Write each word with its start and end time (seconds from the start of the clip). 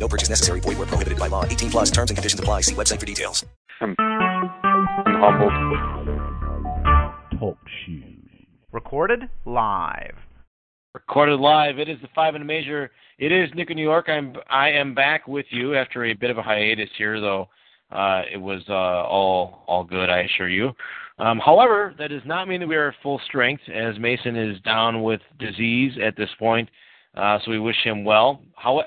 No 0.00 0.08
purchase 0.08 0.30
necessary. 0.30 0.60
Void 0.60 0.78
where 0.78 0.86
prohibited 0.86 1.18
by 1.18 1.28
law. 1.28 1.44
18 1.44 1.70
plus 1.70 1.90
terms 1.90 2.10
and 2.10 2.16
conditions 2.16 2.40
apply. 2.40 2.62
See 2.62 2.74
website 2.74 2.98
for 2.98 3.06
details. 3.06 3.44
I'm, 3.80 3.94
I'm 3.98 5.20
humbled. 5.20 5.52
Talk 7.38 7.58
shoes. 7.84 8.04
Recorded 8.72 9.28
live. 9.44 10.16
Recorded 10.94 11.38
live. 11.38 11.78
It 11.78 11.88
is 11.88 11.98
the 12.02 12.08
five 12.14 12.34
and 12.34 12.42
a 12.42 12.46
major. 12.46 12.90
It 13.18 13.30
is 13.30 13.50
Nick 13.54 13.70
in 13.70 13.76
New 13.76 13.82
York. 13.82 14.08
I'm 14.08 14.34
I 14.48 14.70
am 14.70 14.94
back 14.94 15.28
with 15.28 15.46
you 15.50 15.74
after 15.74 16.06
a 16.06 16.14
bit 16.14 16.30
of 16.30 16.38
a 16.38 16.42
hiatus 16.42 16.88
here, 16.96 17.20
though. 17.20 17.48
Uh, 17.92 18.22
it 18.32 18.38
was 18.38 18.62
uh, 18.68 18.72
all 18.72 19.64
all 19.66 19.84
good, 19.84 20.08
I 20.08 20.20
assure 20.20 20.48
you. 20.48 20.72
Um, 21.18 21.38
however, 21.38 21.94
that 21.98 22.08
does 22.08 22.22
not 22.24 22.48
mean 22.48 22.60
that 22.60 22.66
we 22.66 22.76
are 22.76 22.88
at 22.88 22.94
full 23.02 23.20
strength, 23.26 23.62
as 23.68 23.98
Mason 23.98 24.36
is 24.36 24.60
down 24.62 25.02
with 25.02 25.20
disease 25.38 25.92
at 26.02 26.16
this 26.16 26.30
point. 26.38 26.68
Uh, 27.14 27.38
so 27.44 27.50
we 27.50 27.58
wish 27.58 27.76
him 27.82 28.04
well. 28.04 28.42
How, 28.56 28.82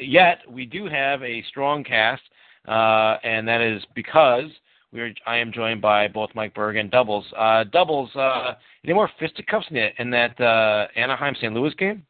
yet 0.00 0.38
we 0.48 0.64
do 0.64 0.86
have 0.86 1.22
a 1.22 1.42
strong 1.48 1.84
cast, 1.84 2.22
uh, 2.66 3.16
and 3.22 3.46
that 3.46 3.60
is 3.60 3.82
because 3.94 4.50
we 4.92 5.00
are, 5.00 5.12
I 5.26 5.36
am 5.36 5.52
joined 5.52 5.82
by 5.82 6.08
both 6.08 6.30
Mike 6.34 6.54
Berg 6.54 6.76
and 6.76 6.90
Doubles. 6.90 7.26
Uh, 7.36 7.64
Doubles, 7.64 8.10
uh, 8.16 8.54
any 8.84 8.94
more 8.94 9.10
fisticuffs 9.18 9.66
in, 9.70 9.76
in 9.98 10.10
that 10.10 10.40
uh, 10.40 10.86
Anaheim 10.96 11.34
St. 11.34 11.52
Louis 11.52 11.74
game? 11.74 12.04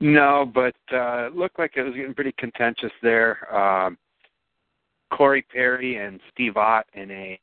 No, 0.00 0.50
but 0.52 0.74
uh, 0.92 1.28
looked 1.34 1.58
like 1.58 1.72
it 1.76 1.82
was 1.82 1.94
getting 1.94 2.14
pretty 2.14 2.34
contentious 2.38 2.92
there. 3.02 3.54
Um, 3.54 3.96
Corey 5.10 5.42
Perry 5.42 5.96
and 5.96 6.20
Steve 6.32 6.56
Ott 6.56 6.86
in 6.94 7.10
a 7.10 7.38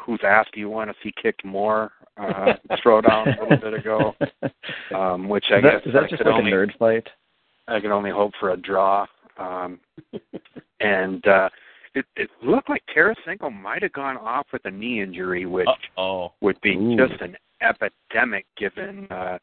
whose 0.00 0.20
ass 0.24 0.46
do 0.52 0.60
you 0.60 0.68
want 0.68 0.90
to 0.90 0.96
see 1.02 1.12
kicked 1.20 1.44
more 1.44 1.92
uh, 2.16 2.54
throwdown 2.84 3.38
a 3.38 3.42
little 3.42 3.58
bit 3.58 3.74
ago, 3.74 4.14
um, 4.96 5.28
which 5.28 5.46
I 5.50 5.58
is 5.58 5.62
guess 5.62 5.72
that, 5.84 5.88
is 5.88 5.94
that 5.94 6.02
I 6.04 6.08
just 6.08 6.22
could 6.22 6.30
like 6.30 6.38
only 6.38 6.52
a 6.52 6.54
nerd 6.54 6.78
fight? 6.78 7.06
I 7.68 7.80
could 7.80 7.90
only 7.90 8.10
hope 8.10 8.32
for 8.38 8.50
a 8.50 8.56
draw. 8.56 9.06
Um, 9.38 9.80
and 10.80 11.26
uh, 11.26 11.48
it, 11.94 12.04
it 12.16 12.30
looked 12.42 12.68
like 12.68 12.82
Tarasenko 12.94 13.52
might 13.52 13.82
have 13.82 13.92
gone 13.92 14.16
off 14.16 14.46
with 14.52 14.64
a 14.64 14.70
knee 14.70 15.00
injury, 15.00 15.46
which 15.46 15.68
oh 15.96 16.32
would 16.40 16.60
be 16.60 16.76
Ooh. 16.76 16.96
just 16.96 17.20
an 17.20 17.36
epidemic 17.62 18.46
given 18.56 19.06
uh, 19.10 19.38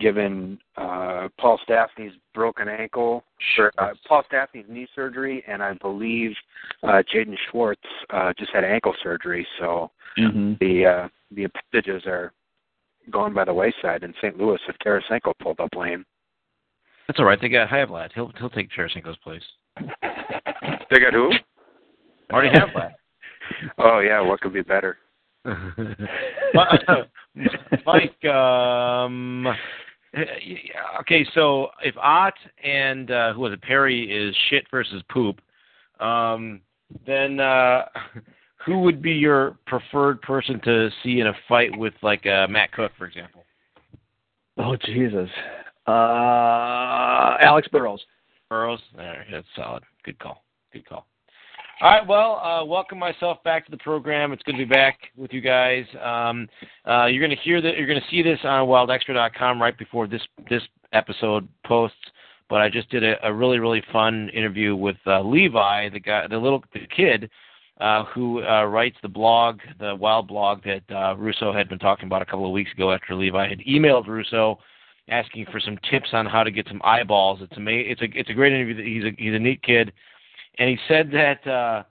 given 0.00 0.58
uh, 0.76 1.28
Paul 1.40 1.58
Stastny's 1.64 2.12
broken 2.34 2.68
ankle, 2.68 3.24
or, 3.58 3.72
uh, 3.78 3.94
Paul 4.06 4.22
Stastny's 4.26 4.66
knee 4.68 4.86
surgery, 4.94 5.42
and 5.48 5.62
I 5.62 5.74
believe 5.74 6.32
uh, 6.82 7.02
Jaden 7.14 7.36
Schwartz 7.50 7.80
uh, 8.10 8.32
just 8.38 8.52
had 8.52 8.64
ankle 8.64 8.94
surgery. 9.02 9.46
So 9.58 9.90
Mm-hmm. 10.18 10.54
the 10.58 10.86
uh, 10.86 11.08
the 11.30 11.44
appendages 11.44 12.04
are 12.06 12.32
going 13.10 13.34
by 13.34 13.44
the 13.44 13.54
wayside 13.54 14.02
in 14.02 14.12
St. 14.20 14.36
Louis 14.36 14.58
if 14.68 14.76
Tarasenko 14.84 15.32
pulled 15.40 15.60
up 15.60 15.70
lame. 15.76 16.04
That's 17.06 17.20
all 17.20 17.24
right. 17.24 17.40
They 17.40 17.48
got 17.48 17.68
Havlat. 17.68 18.10
He'll 18.14 18.32
he'll 18.38 18.50
take 18.50 18.68
Tarasenko's 18.70 19.16
place. 19.18 19.42
They 19.76 20.98
got 20.98 21.12
who? 21.12 21.30
Marty 22.32 22.48
Havlat. 22.48 22.92
Oh 23.78 24.00
yeah, 24.00 24.20
what 24.20 24.42
could 24.42 24.52
be 24.52 24.60
better? 24.60 24.98
Mike, 27.86 28.24
um, 28.24 29.46
okay, 31.00 31.26
so 31.34 31.68
if 31.84 31.96
Ott 31.96 32.34
and 32.62 33.10
uh, 33.10 33.32
who 33.32 33.40
was 33.40 33.52
it, 33.52 33.62
Perry 33.62 34.10
is 34.10 34.34
shit 34.50 34.64
versus 34.70 35.02
poop, 35.10 35.40
um, 36.00 36.60
then 37.06 37.40
uh, 37.40 37.84
who 38.66 38.80
would 38.80 39.02
be 39.02 39.12
your 39.12 39.56
preferred 39.66 40.20
person 40.22 40.60
to 40.64 40.90
see 41.02 41.20
in 41.20 41.26
a 41.26 41.34
fight 41.48 41.76
with 41.76 41.94
like 42.02 42.26
uh, 42.26 42.46
Matt 42.48 42.72
Cooke, 42.72 42.92
for 42.98 43.06
example? 43.06 43.44
Oh 44.56 44.76
Jesus. 44.76 45.30
Uh, 45.86 47.36
Alex 47.40 47.68
Burrows. 47.68 48.04
Burrows, 48.50 48.80
there, 48.96 49.26
that's 49.30 49.46
solid. 49.54 49.82
Good 50.04 50.18
call. 50.18 50.42
Good 50.72 50.88
call. 50.88 51.06
All 51.80 51.90
right, 51.90 52.06
well, 52.08 52.40
uh, 52.40 52.64
welcome 52.64 52.98
myself 52.98 53.40
back 53.44 53.64
to 53.66 53.70
the 53.70 53.76
program. 53.76 54.32
It's 54.32 54.42
good 54.42 54.52
to 54.52 54.58
be 54.58 54.64
back 54.64 54.98
with 55.16 55.32
you 55.32 55.40
guys. 55.40 55.84
Um, 56.02 56.48
uh, 56.84 57.06
you're 57.06 57.24
going 57.24 57.36
to 57.36 57.42
hear 57.44 57.60
that. 57.62 57.76
You're 57.76 57.86
going 57.86 58.00
to 58.00 58.06
see 58.10 58.20
this 58.20 58.40
on 58.42 58.66
WildXtra.com 58.66 59.62
right 59.62 59.78
before 59.78 60.08
this 60.08 60.22
this 60.50 60.62
episode 60.92 61.46
posts. 61.64 61.96
But 62.50 62.62
I 62.62 62.68
just 62.68 62.90
did 62.90 63.04
a, 63.04 63.14
a 63.24 63.32
really 63.32 63.60
really 63.60 63.82
fun 63.92 64.28
interview 64.30 64.74
with 64.74 64.96
uh, 65.06 65.22
Levi, 65.22 65.90
the 65.90 66.00
guy, 66.00 66.26
the 66.26 66.36
little 66.36 66.64
the 66.74 66.80
kid 66.96 67.30
uh, 67.80 68.06
who 68.06 68.42
uh, 68.42 68.64
writes 68.64 68.96
the 69.02 69.08
blog, 69.08 69.60
the 69.78 69.94
Wild 69.94 70.26
blog 70.26 70.64
that 70.64 70.82
uh, 70.90 71.14
Russo 71.16 71.52
had 71.52 71.68
been 71.68 71.78
talking 71.78 72.06
about 72.06 72.22
a 72.22 72.26
couple 72.26 72.44
of 72.46 72.50
weeks 72.50 72.72
ago 72.72 72.90
after 72.90 73.14
Levi 73.14 73.48
had 73.48 73.60
emailed 73.60 74.08
Russo 74.08 74.58
asking 75.08 75.46
for 75.52 75.60
some 75.60 75.78
tips 75.88 76.08
on 76.12 76.26
how 76.26 76.42
to 76.42 76.50
get 76.50 76.66
some 76.66 76.80
eyeballs. 76.82 77.38
It's 77.40 77.52
ama- 77.56 77.70
It's 77.70 78.00
a 78.02 78.06
it's 78.14 78.30
a 78.30 78.34
great 78.34 78.52
interview. 78.52 78.82
He's 78.82 79.04
a 79.04 79.14
he's 79.16 79.34
a 79.34 79.38
neat 79.38 79.62
kid, 79.62 79.92
and 80.58 80.68
he 80.68 80.78
said 80.88 81.10
that 81.12 81.46
uh, 81.46 81.82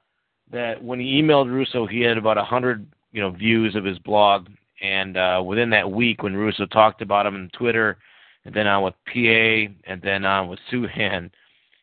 that 0.51 0.83
when 0.83 0.99
he 0.99 1.21
emailed 1.21 1.51
Russo, 1.51 1.85
he 1.85 2.01
had 2.01 2.17
about 2.17 2.37
a 2.37 2.43
hundred 2.43 2.87
you 3.11 3.21
know 3.21 3.31
views 3.31 3.75
of 3.75 3.83
his 3.83 3.99
blog, 3.99 4.47
and 4.81 5.17
uh, 5.17 5.41
within 5.45 5.69
that 5.71 5.89
week, 5.89 6.23
when 6.23 6.35
Russo 6.35 6.65
talked 6.65 7.01
about 7.01 7.25
him 7.25 7.35
on 7.35 7.49
Twitter, 7.57 7.97
and 8.45 8.53
then 8.53 8.67
on 8.67 8.83
with 8.83 8.93
PA, 9.05 9.73
and 9.89 10.01
then 10.01 10.25
on 10.25 10.47
with 10.49 10.59
Souhan, 10.71 11.29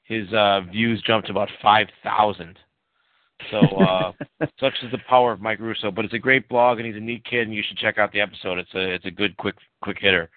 his 0.04 0.32
uh, 0.32 0.60
views 0.70 1.02
jumped 1.06 1.26
to 1.28 1.32
about 1.32 1.50
five 1.62 1.88
thousand. 2.02 2.58
So 3.50 3.58
uh, 3.58 4.12
such 4.60 4.74
is 4.82 4.90
the 4.92 4.98
power 5.08 5.32
of 5.32 5.40
Mike 5.40 5.60
Russo. 5.60 5.90
But 5.90 6.04
it's 6.04 6.14
a 6.14 6.18
great 6.18 6.48
blog, 6.48 6.78
and 6.78 6.86
he's 6.86 6.96
a 6.96 7.00
neat 7.00 7.24
kid, 7.24 7.42
and 7.42 7.54
you 7.54 7.62
should 7.66 7.78
check 7.78 7.98
out 7.98 8.12
the 8.12 8.20
episode. 8.20 8.58
It's 8.58 8.74
a 8.74 8.94
it's 8.94 9.06
a 9.06 9.10
good 9.10 9.36
quick 9.36 9.56
quick 9.82 9.98
hitter. 10.00 10.30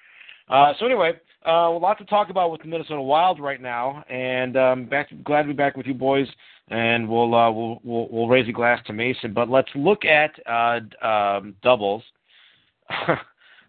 Uh, 0.50 0.74
so 0.80 0.86
anyway, 0.86 1.13
uh, 1.46 1.70
a 1.70 1.78
lot 1.78 1.98
to 2.00 2.06
talk 2.06 2.30
about 2.30 2.52
with 2.52 2.62
the 2.62 2.68
Minnesota 2.68 3.02
Wild 3.02 3.40
right 3.40 3.62
now, 3.62 4.03
and 4.09 4.58
um, 4.58 4.86
back 4.86 5.09
glad 5.24 5.44
to 5.44 5.48
be 5.48 5.53
back 5.53 5.78
with 5.78 5.86
you 5.86 5.94
boys. 5.94 6.28
And 6.70 7.08
we'll 7.08 7.34
uh, 7.34 7.52
we'll, 7.52 7.80
we'll 7.84 8.08
we'll 8.09 8.28
raise 8.28 8.50
a 8.50 8.52
glass 8.52 8.80
to 8.88 8.94
Mason, 8.94 9.34
but 9.34 9.50
let's 9.50 9.70
look 9.75 10.03
at 10.03 10.31
uh, 10.46 10.80
um, 11.06 11.56
doubles. 11.64 12.03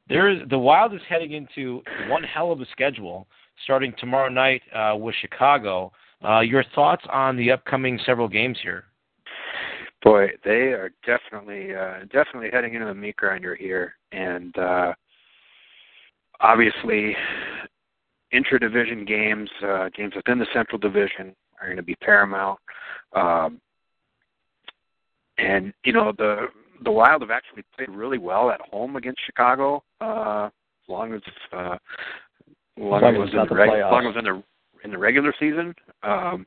there 0.09 0.29
is 0.29 0.41
the 0.51 0.59
Wild 0.59 0.95
is 0.95 1.01
heading 1.09 1.33
into 1.33 1.83
one 2.09 2.25
hell 2.25 2.51
of 2.51 2.61
a 2.61 2.67
schedule, 2.73 3.29
starting 3.65 3.95
tomorrow 3.99 4.29
night 4.29 4.63
uh, 4.75 4.97
with 4.97 5.15
Chicago. 5.21 5.93
Uh, 6.27 6.41
your 6.41 6.65
thoughts 6.75 7.05
on 7.13 7.37
the 7.37 7.53
upcoming 7.53 8.01
several 8.05 8.27
games 8.27 8.59
here? 8.63 8.85
Boy, 10.03 10.29
they 10.45 10.73
are 10.73 10.91
definitely 11.07 11.75
uh, 11.75 12.01
definitely 12.13 12.51
heading 12.53 12.75
into 12.75 12.87
the 12.87 12.95
meat 12.95 13.17
grinder 13.17 13.55
here, 13.55 13.95
and 14.13 14.57
uh, 14.59 14.93
obviously, 16.41 17.17
intra-division 18.33 19.05
games, 19.05 19.51
uh, 19.65 19.89
games 19.95 20.15
within 20.15 20.39
the 20.39 20.47
Central 20.53 20.79
Division, 20.79 21.35
are 21.61 21.67
going 21.67 21.77
to 21.77 21.83
be 21.83 21.97
paramount. 21.97 22.59
Um, 23.15 23.61
and 25.39 25.73
you 25.85 25.93
know 25.93 26.13
the 26.17 26.49
the 26.85 26.91
Wild 26.91 27.23
have 27.23 27.31
actually 27.31 27.65
played 27.77 27.91
really 27.91 28.19
well 28.19 28.51
at 28.51 28.61
home 28.61 28.97
against 28.97 29.21
Chicago, 29.25 29.83
uh, 30.01 30.47
as 30.47 30.89
long 30.89 31.15
as 31.15 31.23
uh, 31.53 31.77
long 32.77 33.05
as 33.05 33.15
it 33.15 33.19
was 33.19 33.31
in 33.33 33.39
the 33.39 33.47
the 33.47 33.55
reg- 33.55 33.71
as 33.71 33.91
long 33.91 34.07
as 34.07 34.17
in 34.17 34.25
the 34.25 34.43
in 34.85 34.91
the 34.91 34.99
regular 34.99 35.33
season. 35.39 35.75
Um, 36.03 36.47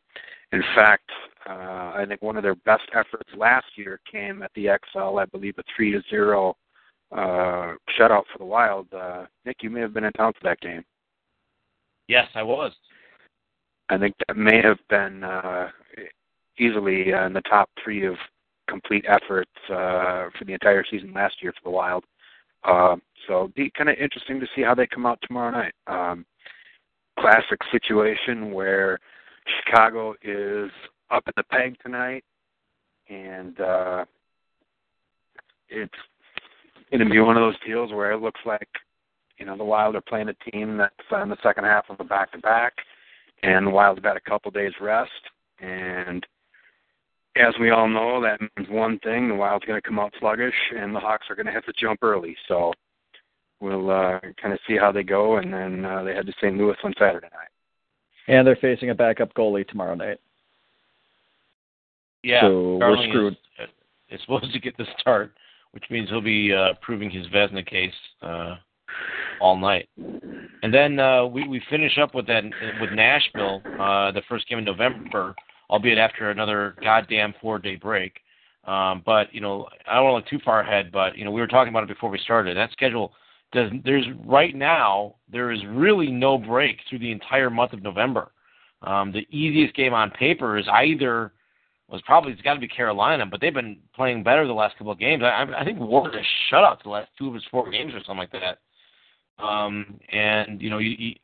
in 0.52 0.64
fact, 0.76 1.10
uh, 1.50 1.94
I 1.96 2.06
think 2.08 2.22
one 2.22 2.36
of 2.36 2.44
their 2.44 2.56
best 2.56 2.84
efforts 2.94 3.30
last 3.38 3.66
year 3.76 4.00
came 4.12 4.42
at 4.42 4.52
the 4.54 4.68
XL, 4.92 5.18
I 5.18 5.26
believe, 5.26 5.56
a 5.58 5.64
three 5.76 5.92
to 5.92 6.02
zero 6.10 6.56
uh, 7.12 7.76
shutout 7.98 8.24
for 8.32 8.38
the 8.40 8.46
Wild. 8.46 8.88
Uh, 8.94 9.26
Nick, 9.46 9.58
you 9.62 9.70
may 9.70 9.82
have 9.82 9.94
been 9.94 10.04
in 10.04 10.14
town 10.14 10.34
for 10.34 10.44
that 10.44 10.60
game. 10.62 10.84
Yes, 12.08 12.28
I 12.36 12.44
was. 12.44 12.72
I 13.90 13.98
think 13.98 14.16
that 14.28 14.38
may 14.38 14.62
have 14.62 14.80
been 14.90 15.24
uh, 15.24 15.70
easily 16.58 17.14
uh, 17.14 17.26
in 17.26 17.34
the 17.34 17.42
top 17.42 17.70
three 17.84 18.06
of 18.06 18.16
complete 18.70 19.06
efforts 19.08 19.52
uh, 19.70 20.30
for 20.38 20.46
the 20.46 20.54
entire 20.54 20.86
season 20.90 21.12
last 21.14 21.36
year 21.42 21.52
for 21.52 21.70
the 21.70 21.76
Wild. 21.76 22.06
Uh, 22.64 22.96
so 23.28 23.52
be 23.56 23.72
kind 23.78 23.90
of 23.90 23.98
interesting 23.98 24.40
to 24.40 24.48
see 24.56 24.62
how 24.62 24.76
they 24.76 24.88
come 24.88 25.06
out 25.06 25.20
tomorrow 25.22 25.52
night. 25.52 25.74
Um, 25.88 26.26
classic 27.20 27.60
situation 27.72 28.52
where 28.52 28.98
Chicago 29.66 30.16
is 30.24 30.72
up 31.10 31.24
at 31.28 31.36
the 31.36 31.44
peg 31.44 31.76
tonight, 31.84 32.24
and 33.10 33.60
uh, 33.60 34.06
it's 35.70 35.94
going 36.92 37.08
to 37.08 37.10
be 37.10 37.20
one 37.20 37.38
of 37.38 37.42
those 37.42 37.60
deals 37.66 37.92
where 37.92 38.12
it 38.12 38.22
looks 38.22 38.42
like 38.46 38.68
you 39.38 39.46
know 39.46 39.58
the 39.58 39.64
Wild 39.64 39.96
are 39.96 40.02
playing 40.02 40.30
a 40.30 40.52
team 40.52 40.78
that's 40.78 40.94
in 41.24 41.30
the 41.30 41.38
second 41.42 41.64
half 41.64 41.86
of 41.90 42.00
a 42.00 42.04
back-to-back, 42.04 42.74
and 43.44 43.68
the 43.68 43.72
Wild 43.72 44.02
got 44.04 44.18
a 44.18 44.22
couple 44.22 44.52
days 44.52 44.74
rest, 44.80 45.12
and 45.60 46.26
as 47.38 47.54
we 47.60 47.70
all 47.70 47.88
know, 47.88 48.22
that 48.22 48.42
means 48.42 48.70
one 48.70 49.00
thing: 49.00 49.30
the 49.30 49.36
Wild's 49.36 49.66
going 49.66 49.82
to 49.82 49.88
come 49.88 50.00
out 50.00 50.14
sluggish, 50.20 50.56
and 50.78 50.94
the 50.94 51.00
Hawks 51.00 51.28
are 51.30 51.36
going 51.36 51.46
to 51.46 51.52
have 51.52 51.66
to 51.66 51.74
jump 51.80 52.00
early. 52.04 52.36
So 52.48 52.74
we'll 53.62 53.90
uh, 53.90 54.20
kind 54.42 54.54
of 54.54 54.60
see 54.68 54.76
how 54.78 54.92
they 54.92 55.04
go, 55.04 55.38
and 55.38 55.54
then 55.54 55.86
uh, 55.86 56.04
they 56.04 56.14
head 56.14 56.26
to 56.26 56.34
St. 56.42 56.58
Louis 56.58 56.76
on 56.84 56.94
Saturday 57.00 57.30
night. 57.32 57.50
And 58.28 58.46
they're 58.46 58.58
facing 58.58 58.90
a 58.90 58.96
backup 58.96 59.34
goalie 59.34 59.68
tomorrow 59.68 59.96
night. 59.96 60.20
Yeah, 62.24 62.42
so 62.42 62.78
Darling 62.80 63.00
we're 63.00 63.10
screwed. 63.10 63.34
Is, 63.60 63.70
is 64.12 64.22
supposed 64.22 64.54
to 64.54 64.60
get 64.60 64.78
the 64.78 64.86
start, 65.00 65.34
which 65.72 65.86
means 65.90 66.10
he'll 66.10 66.22
be 66.22 66.54
uh, 66.54 66.74
proving 66.82 67.10
his 67.10 67.28
Vezina 67.28 67.66
case 67.66 67.94
uh, 68.22 68.56
all 69.40 69.58
night. 69.58 69.90
And 69.98 70.74
then 70.74 71.00
uh, 71.00 71.26
we 71.26 71.48
we 71.48 71.62
finish 71.70 71.98
up 71.98 72.14
with 72.14 72.28
that 72.28 72.44
with 72.80 72.92
Nashville, 72.94 73.62
uh, 73.80 74.12
the 74.12 74.22
first 74.30 74.48
game 74.48 74.60
in 74.60 74.66
November, 74.66 75.34
albeit 75.70 75.98
after 75.98 76.30
another 76.30 76.76
goddamn 76.84 77.34
four 77.42 77.60
day 77.60 77.76
break. 77.76 78.20
Um, 78.66 79.02
but 79.06 79.34
you 79.34 79.42
know, 79.42 79.68
I 79.88 79.96
don't 79.96 80.04
want 80.06 80.26
to 80.26 80.36
look 80.36 80.42
too 80.42 80.46
far 80.46 80.62
ahead, 80.62 80.92
but 80.92 81.18
you 81.18 81.26
know, 81.26 81.32
we 81.32 81.42
were 81.42 81.48
talking 81.48 81.74
about 81.74 81.84
it 81.84 81.90
before 81.90 82.10
we 82.10 82.20
started. 82.20 82.56
That 82.56 82.72
schedule 82.72 83.14
does. 83.52 83.72
There's 83.84 84.06
right 84.26 84.56
now 84.56 85.16
there 85.32 85.52
is 85.52 85.60
really 85.68 86.12
no 86.12 86.38
break 86.38 86.78
through 86.88 87.00
the 87.00 87.12
entire 87.12 87.50
month 87.50 87.74
of 87.74 87.82
November. 87.82 88.32
Um, 88.84 89.12
the 89.12 89.28
easiest 89.30 89.76
game 89.76 89.94
on 89.94 90.12
paper 90.12 90.58
is 90.58 90.66
either 90.72 91.34
was 91.92 92.02
probably 92.06 92.32
it's 92.32 92.42
got 92.42 92.54
to 92.54 92.60
be 92.60 92.68
Carolina, 92.68 93.26
but 93.26 93.42
they've 93.42 93.54
been 93.54 93.78
playing 93.94 94.24
better 94.24 94.48
the 94.48 94.54
last 94.54 94.78
couple 94.78 94.94
of 94.94 95.00
games. 95.00 95.24
I, 95.24 95.46
I 95.58 95.66
think 95.66 95.80
Ward 95.80 96.14
has 96.16 96.26
shut 96.50 96.64
out 96.64 96.82
the 96.84 96.90
last 96.90 97.10
two 97.18 97.28
of 97.28 97.34
his 97.34 97.44
four 97.52 97.70
games 97.70 97.94
or 97.94 98.00
something 98.00 98.18
like 98.18 98.32
that. 98.32 98.60
Um, 99.44 100.00
and 100.12 100.62
you 100.62 100.70
know, 100.70 100.78
you, 100.78 100.96
you, 100.98 101.16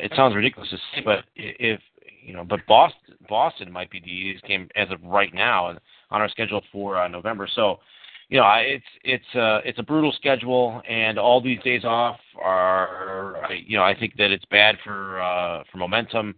it 0.00 0.12
sounds 0.16 0.34
ridiculous 0.34 0.70
to 0.70 0.76
say, 0.76 1.02
but 1.04 1.24
if 1.36 1.80
you 2.22 2.32
know, 2.32 2.44
but 2.44 2.60
Boston, 2.66 3.16
Boston 3.28 3.72
might 3.72 3.90
be 3.90 4.00
the 4.00 4.10
easiest 4.10 4.44
game 4.46 4.68
as 4.76 4.88
of 4.90 5.02
right 5.02 5.34
now 5.34 5.66
on 5.66 5.78
our 6.10 6.28
schedule 6.28 6.62
for 6.72 6.96
uh, 6.96 7.08
November. 7.08 7.48
So, 7.52 7.80
you 8.28 8.38
know, 8.38 8.50
it's 8.58 8.84
it's 9.04 9.34
uh, 9.34 9.60
it's 9.64 9.78
a 9.78 9.82
brutal 9.82 10.12
schedule, 10.12 10.80
and 10.88 11.18
all 11.18 11.40
these 11.40 11.60
days 11.62 11.84
off 11.84 12.18
are, 12.42 13.48
you 13.66 13.76
know, 13.76 13.82
I 13.82 13.98
think 13.98 14.16
that 14.16 14.30
it's 14.30 14.44
bad 14.46 14.76
for 14.84 15.20
uh, 15.20 15.64
for 15.70 15.78
momentum. 15.78 16.34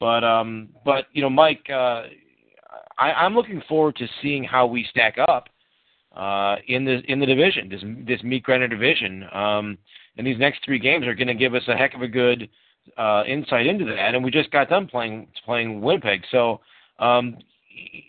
But 0.00 0.24
um, 0.24 0.70
but 0.84 1.06
you 1.12 1.22
know, 1.22 1.30
Mike, 1.30 1.68
uh, 1.70 2.04
I, 2.98 3.12
I'm 3.12 3.34
looking 3.34 3.62
forward 3.68 3.96
to 3.96 4.06
seeing 4.22 4.44
how 4.44 4.66
we 4.66 4.86
stack 4.90 5.16
up 5.28 5.48
uh, 6.14 6.56
in 6.66 6.84
the 6.84 7.00
in 7.08 7.20
the 7.20 7.26
division, 7.26 7.68
this 7.68 7.82
this 8.06 8.22
meat 8.22 8.42
grinder 8.42 8.68
division. 8.68 9.24
Um, 9.32 9.78
and 10.16 10.26
these 10.26 10.38
next 10.38 10.64
three 10.64 10.78
games 10.78 11.06
are 11.06 11.14
going 11.14 11.28
to 11.28 11.34
give 11.34 11.54
us 11.54 11.62
a 11.68 11.76
heck 11.76 11.94
of 11.94 12.02
a 12.02 12.08
good 12.08 12.48
uh, 12.96 13.22
insight 13.26 13.66
into 13.66 13.84
that. 13.84 14.14
And 14.14 14.24
we 14.24 14.30
just 14.30 14.50
got 14.50 14.70
done 14.70 14.86
playing 14.86 15.28
playing 15.44 15.80
Winnipeg, 15.80 16.22
so 16.30 16.60
um, 16.98 17.36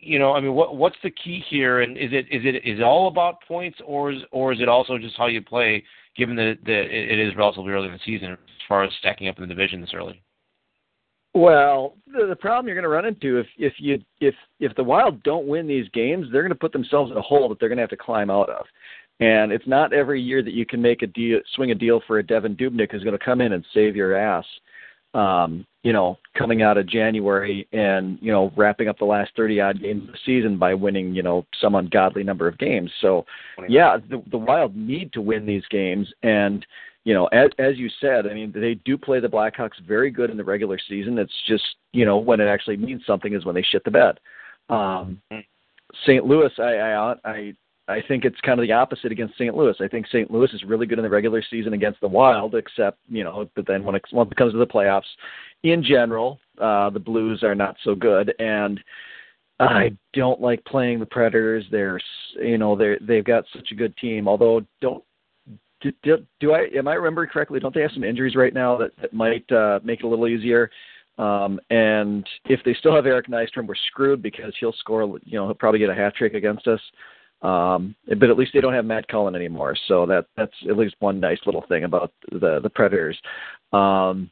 you 0.02 0.20
know, 0.20 0.34
I 0.34 0.40
mean, 0.40 0.54
what 0.54 0.76
what's 0.76 0.96
the 1.04 1.12
key 1.12 1.44
here? 1.50 1.82
And 1.82 1.98
is 1.98 2.12
it 2.12 2.26
is 2.32 2.46
it 2.46 2.56
is 2.56 2.80
it 2.80 2.84
all 2.84 3.08
about 3.08 3.42
points, 3.48 3.80
or 3.86 4.12
is 4.12 4.22
or 4.32 4.54
is 4.54 4.62
it 4.62 4.70
also 4.70 4.98
just 4.98 5.18
how 5.18 5.28
you 5.28 5.42
play, 5.42 5.84
given 6.16 6.36
that, 6.38 6.58
that 6.66 6.86
it 6.90 7.20
is 7.20 7.36
relatively 7.36 7.74
early 7.74 7.88
in 7.88 7.94
the 7.94 8.00
season 8.06 8.32
as 8.32 8.38
far 8.68 8.84
as 8.84 8.92
stacking 9.00 9.28
up 9.28 9.38
in 9.38 9.42
the 9.42 9.54
division 9.54 9.82
this 9.82 9.94
early? 9.94 10.22
Well, 11.34 11.96
the, 12.08 12.26
the 12.28 12.36
problem 12.36 12.66
you're 12.66 12.76
going 12.76 12.84
to 12.84 12.90
run 12.90 13.06
into 13.06 13.38
if 13.38 13.48
if 13.58 13.74
you 13.78 14.02
if 14.20 14.34
if 14.60 14.76
the 14.76 14.84
Wild 14.84 15.22
don't 15.24 15.48
win 15.48 15.68
these 15.68 15.88
games, 15.90 16.28
they're 16.32 16.42
going 16.42 16.50
to 16.50 16.56
put 16.56 16.72
themselves 16.72 17.12
in 17.12 17.18
a 17.18 17.22
hole 17.22 17.50
that 17.50 17.60
they're 17.60 17.70
going 17.70 17.78
to 17.78 17.84
have 17.84 17.90
to 17.92 17.98
climb 17.98 18.30
out 18.30 18.50
of. 18.50 18.66
And 19.20 19.52
it's 19.52 19.68
not 19.68 19.94
every 19.94 20.22
year 20.22 20.44
that 20.44 20.54
you 20.54 20.66
can 20.66 20.82
make 20.82 21.02
a 21.02 21.08
deal, 21.08 21.40
swing 21.56 21.72
a 21.72 21.76
deal 21.76 22.02
for 22.06 22.20
a 22.20 22.24
Devan 22.24 22.60
Dubnyk 22.60 22.92
who's 22.92 23.04
going 23.04 23.18
to 23.18 23.24
come 23.24 23.42
in 23.42 23.54
and 23.54 23.66
save 23.74 23.96
your 23.96 24.16
ass. 24.16 24.46
Um, 25.14 25.66
you 25.84 25.94
know, 25.94 26.18
coming 26.38 26.62
out 26.62 26.78
of 26.78 26.88
January 26.88 27.68
and 27.72 28.20
you 28.22 28.32
know 28.32 28.52
wrapping 28.56 28.90
up 28.90 29.00
the 29.00 29.06
last 29.06 29.32
30 29.36 29.62
odd 29.62 29.82
games 29.82 30.04
of 30.04 30.14
the 30.14 30.20
season 30.26 30.58
by 30.58 30.74
winning 30.74 31.16
you 31.16 31.24
know 31.24 31.46
some 31.62 31.76
ungodly 31.76 32.24
number 32.24 32.48
of 32.48 32.58
games. 32.58 32.92
So, 33.02 33.26
yeah, 33.70 33.98
the, 34.10 34.22
the 34.30 34.38
Wild 34.38 34.76
need 34.76 35.14
to 35.14 35.22
win 35.22 35.46
these 35.46 35.64
games, 35.72 36.08
and 36.24 36.66
you 37.08 37.14
know, 37.14 37.28
as, 37.28 37.50
as 37.58 37.78
you 37.78 37.88
said, 38.02 38.28
I 38.28 38.34
mean, 38.34 38.52
they 38.54 38.74
do 38.84 38.98
play 38.98 39.22
the 39.22 39.30
Blackhawks 39.30 39.80
very 39.88 40.12
good 40.12 40.30
in 40.30 40.36
the 40.36 40.44
regular 40.44 40.78
season. 40.90 41.18
It's 41.18 41.32
just 41.48 41.64
you 41.94 42.04
know 42.04 42.18
when 42.18 42.42
it 42.42 42.48
actually 42.48 42.76
means 42.76 43.02
something 43.08 43.34
is 43.34 43.46
when 43.46 43.56
they 43.56 43.62
shit 43.62 43.86
the 43.86 43.92
bed. 43.92 44.20
Um, 44.70 45.22
St. 46.04 46.26
Louis, 46.26 46.52
I, 46.60 46.64
I 46.64 47.16
I 47.24 47.54
I 47.88 48.02
think 48.10 48.26
it's 48.26 48.42
kind 48.42 48.60
of 48.60 48.68
the 48.68 48.74
opposite 48.74 49.14
against 49.14 49.36
St. 49.36 49.56
Louis. 49.56 49.76
I 49.80 49.88
think 49.88 50.06
St. 50.08 50.30
Louis 50.30 50.52
is 50.52 50.66
really 50.66 50.86
good 50.86 51.00
in 51.00 51.04
the 51.04 51.10
regular 51.10 51.42
season 51.50 51.72
against 51.72 52.02
the 52.02 52.10
Wild, 52.10 52.56
except 52.56 52.98
you 53.08 53.24
know, 53.24 53.50
but 53.56 53.66
then 53.66 53.86
when 53.86 53.96
it, 53.96 54.04
when 54.12 54.28
it 54.28 54.36
comes 54.36 54.52
to 54.52 54.60
the 54.60 54.68
playoffs, 54.68 55.04
in 55.64 55.82
general, 55.82 56.42
uh, 56.60 56.90
the 56.90 57.00
Blues 57.00 57.42
are 57.42 57.56
not 57.56 57.78
so 57.86 57.96
good, 57.96 58.34
and 58.40 58.82
I 59.62 59.96
don't 60.12 60.42
like 60.42 60.62
playing 60.66 61.00
the 61.00 61.06
Predators. 61.06 61.64
They're 61.72 62.02
you 62.36 62.58
know 62.58 62.76
they 62.76 62.98
they've 63.00 63.24
got 63.24 63.46
such 63.56 63.72
a 63.72 63.76
good 63.76 63.96
team. 63.96 64.28
Although 64.28 64.66
don't 64.82 65.06
do, 65.82 66.18
do, 66.40 66.54
I 66.54 66.68
am 66.76 66.88
I 66.88 66.96
remembering 66.96 67.30
correctly? 67.30 67.60
Don't 67.60 67.74
they 67.74 67.82
have 67.82 67.92
some 67.94 68.04
injuries 68.04 68.36
right 68.36 68.54
now 68.54 68.78
that 68.78 68.92
that 69.02 69.14
might 69.14 69.50
uh, 69.52 69.80
make 69.84 70.00
it 70.00 70.06
a 70.06 70.08
little 70.08 70.28
easier? 70.28 70.70
Um, 71.18 71.60
and 71.70 72.28
if 72.46 72.60
they 72.64 72.74
still 72.76 72.96
have 72.96 73.06
Eric 73.06 73.28
Nystrom, 73.28 73.68
we're 73.68 73.76
screwed 73.88 74.22
because 74.22 74.54
he'll 74.60 74.74
score. 74.74 75.04
You 75.24 75.40
know, 75.40 75.46
he'll 75.46 75.56
probably 75.56 75.80
get 75.80 75.90
a 75.90 75.96
hat 75.96 76.16
trick 76.16 76.34
against 76.34 76.68
us. 76.68 76.82
Um, 77.42 77.96
but 78.08 78.30
at 78.30 78.38
least 78.38 78.52
they 78.54 78.62
don't 78.62 78.74
have 78.74 78.86
Matt 78.86 79.08
Cullen 79.08 79.36
anymore, 79.36 79.76
so 79.88 80.08
that 80.08 80.26
that's 80.36 80.54
at 80.68 80.78
least 80.78 80.96
one 81.00 81.20
nice 81.20 81.40
little 81.46 81.64
thing 81.70 81.84
about 81.84 82.12
the 82.32 82.60
the 82.62 82.70
Predators. 82.70 83.18
Um, 83.74 84.32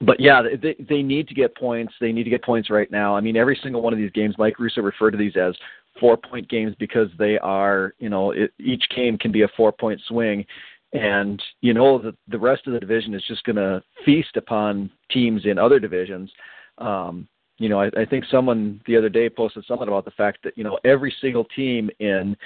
but 0.00 0.18
yeah, 0.18 0.42
they 0.62 0.76
they 0.88 1.02
need 1.02 1.28
to 1.28 1.34
get 1.34 1.56
points. 1.56 1.92
They 2.00 2.12
need 2.12 2.24
to 2.24 2.30
get 2.30 2.42
points 2.42 2.70
right 2.70 2.90
now. 2.90 3.14
I 3.14 3.20
mean, 3.20 3.36
every 3.36 3.58
single 3.62 3.82
one 3.82 3.92
of 3.92 3.98
these 3.98 4.12
games, 4.12 4.36
Mike 4.38 4.58
Russo 4.58 4.80
referred 4.80 5.10
to 5.10 5.18
these 5.18 5.36
as 5.36 5.54
four 5.98 6.16
point 6.16 6.48
games 6.48 6.74
because 6.78 7.08
they 7.18 7.38
are, 7.38 7.94
you 7.98 8.08
know, 8.08 8.32
it, 8.32 8.52
each 8.58 8.84
game 8.94 9.18
can 9.18 9.32
be 9.32 9.42
a 9.42 9.48
four 9.56 9.72
point 9.72 10.00
swing, 10.08 10.44
and 10.92 11.42
you 11.60 11.74
know 11.74 11.98
that 11.98 12.14
the 12.28 12.38
rest 12.38 12.66
of 12.66 12.72
the 12.72 12.80
division 12.80 13.14
is 13.14 13.24
just 13.26 13.44
going 13.44 13.56
to 13.56 13.82
feast 14.04 14.36
upon 14.36 14.90
teams 15.10 15.42
in 15.44 15.58
other 15.58 15.78
divisions. 15.78 16.30
Um, 16.78 17.28
you 17.58 17.68
know, 17.68 17.80
I, 17.80 17.86
I 17.96 18.04
think 18.04 18.24
someone 18.30 18.80
the 18.86 18.96
other 18.96 19.08
day 19.08 19.28
posted 19.28 19.64
something 19.66 19.88
about 19.88 20.04
the 20.04 20.10
fact 20.12 20.38
that 20.44 20.56
you 20.56 20.64
know 20.64 20.78
every 20.84 21.14
single 21.20 21.44
team 21.44 21.90
in 22.00 22.36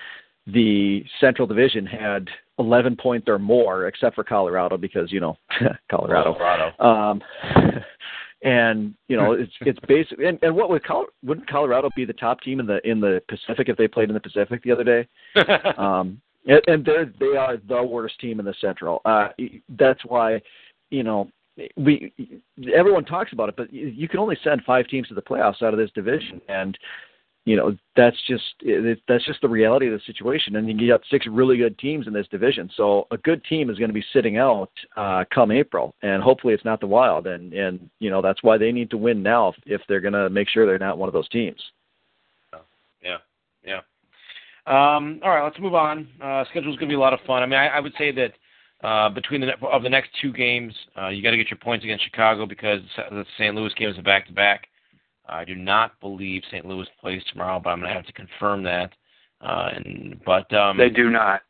the 0.46 1.04
Central 1.20 1.46
Division 1.46 1.84
had 1.84 2.28
11 2.58 2.96
points 2.96 3.28
or 3.28 3.38
more, 3.38 3.86
except 3.86 4.14
for 4.14 4.24
Colorado, 4.24 4.76
because 4.76 5.12
you 5.12 5.20
know 5.20 5.36
Colorado. 5.90 6.34
Colorado. 6.34 6.84
Um, 6.84 7.22
and 8.42 8.94
you 9.08 9.16
know 9.16 9.32
it's 9.32 9.52
it's 9.60 9.78
basic. 9.86 10.18
And, 10.20 10.38
and 10.42 10.54
what 10.54 10.70
would 10.70 10.84
Col- 10.84 11.06
wouldn't 11.24 11.48
Colorado 11.48 11.90
be 11.96 12.04
the 12.04 12.12
top 12.12 12.40
team 12.40 12.60
in 12.60 12.66
the 12.66 12.86
in 12.88 13.00
the 13.00 13.22
Pacific 13.28 13.68
if 13.68 13.76
they 13.76 13.88
played 13.88 14.08
in 14.08 14.14
the 14.14 14.20
Pacific 14.20 14.62
the 14.62 14.72
other 14.72 14.84
day? 14.84 15.08
um, 15.78 16.20
and, 16.46 16.60
and 16.66 16.84
they're 16.84 17.12
they 17.18 17.36
are 17.36 17.56
the 17.68 17.82
worst 17.82 18.18
team 18.20 18.40
in 18.40 18.46
the 18.46 18.54
Central. 18.60 19.00
Uh, 19.04 19.28
that's 19.78 20.00
why 20.04 20.40
you 20.90 21.02
know 21.02 21.30
we 21.76 22.12
everyone 22.74 23.04
talks 23.04 23.32
about 23.32 23.48
it, 23.48 23.56
but 23.56 23.72
you 23.72 24.08
can 24.08 24.20
only 24.20 24.38
send 24.44 24.62
five 24.64 24.86
teams 24.88 25.08
to 25.08 25.14
the 25.14 25.22
playoffs 25.22 25.62
out 25.62 25.74
of 25.74 25.78
this 25.78 25.90
division, 25.94 26.40
and 26.48 26.78
you 27.48 27.56
know 27.56 27.74
that's 27.96 28.16
just 28.26 28.44
that's 29.08 29.24
just 29.24 29.40
the 29.40 29.48
reality 29.48 29.86
of 29.86 29.92
the 29.94 30.00
situation. 30.04 30.56
And 30.56 30.68
you 30.78 30.86
got 30.86 31.00
six 31.10 31.26
really 31.26 31.56
good 31.56 31.78
teams 31.78 32.06
in 32.06 32.12
this 32.12 32.28
division, 32.28 32.68
so 32.76 33.06
a 33.10 33.16
good 33.16 33.42
team 33.44 33.70
is 33.70 33.78
going 33.78 33.88
to 33.88 33.94
be 33.94 34.04
sitting 34.12 34.36
out 34.36 34.70
uh, 34.98 35.24
come 35.34 35.50
April, 35.50 35.94
and 36.02 36.22
hopefully 36.22 36.52
it's 36.52 36.64
not 36.66 36.78
the 36.78 36.86
Wild, 36.86 37.26
and 37.26 37.54
and 37.54 37.88
you 38.00 38.10
know 38.10 38.20
that's 38.20 38.42
why 38.42 38.58
they 38.58 38.70
need 38.70 38.90
to 38.90 38.98
win 38.98 39.22
now 39.22 39.48
if, 39.48 39.54
if 39.64 39.80
they're 39.88 40.02
going 40.02 40.12
to 40.12 40.28
make 40.28 40.46
sure 40.50 40.66
they're 40.66 40.78
not 40.78 40.98
one 40.98 41.08
of 41.08 41.14
those 41.14 41.28
teams. 41.30 41.58
Yeah, 43.02 43.16
yeah. 43.64 43.80
Um, 44.66 45.20
all 45.24 45.30
right, 45.30 45.42
let's 45.42 45.58
move 45.58 45.74
on. 45.74 46.06
Uh, 46.22 46.44
schedule's 46.50 46.76
going 46.76 46.90
to 46.90 46.92
be 46.92 46.96
a 46.96 47.00
lot 47.00 47.14
of 47.14 47.20
fun. 47.26 47.42
I 47.42 47.46
mean, 47.46 47.58
I, 47.58 47.68
I 47.68 47.80
would 47.80 47.94
say 47.96 48.12
that 48.12 48.32
uh, 48.86 49.08
between 49.08 49.40
the 49.40 49.52
of 49.66 49.82
the 49.82 49.88
next 49.88 50.10
two 50.20 50.34
games, 50.34 50.74
uh, 51.00 51.08
you 51.08 51.22
got 51.22 51.30
to 51.30 51.38
get 51.38 51.50
your 51.50 51.58
points 51.58 51.82
against 51.82 52.04
Chicago 52.04 52.44
because 52.44 52.82
the 53.10 53.24
St. 53.38 53.54
Louis 53.54 53.72
game 53.78 53.88
is 53.88 53.98
a 53.98 54.02
back 54.02 54.26
to 54.26 54.34
back. 54.34 54.66
I 55.28 55.44
do 55.44 55.54
not 55.54 55.98
believe 56.00 56.42
St. 56.50 56.64
Louis 56.66 56.86
plays 57.00 57.22
tomorrow, 57.30 57.60
but 57.62 57.70
I'm 57.70 57.80
going 57.80 57.88
to 57.90 57.94
have 57.94 58.06
to 58.06 58.12
confirm 58.12 58.62
that. 58.64 58.92
Uh, 59.40 59.68
and 59.74 60.20
but 60.24 60.52
um, 60.52 60.76
they 60.76 60.88
do 60.90 61.10
not. 61.10 61.42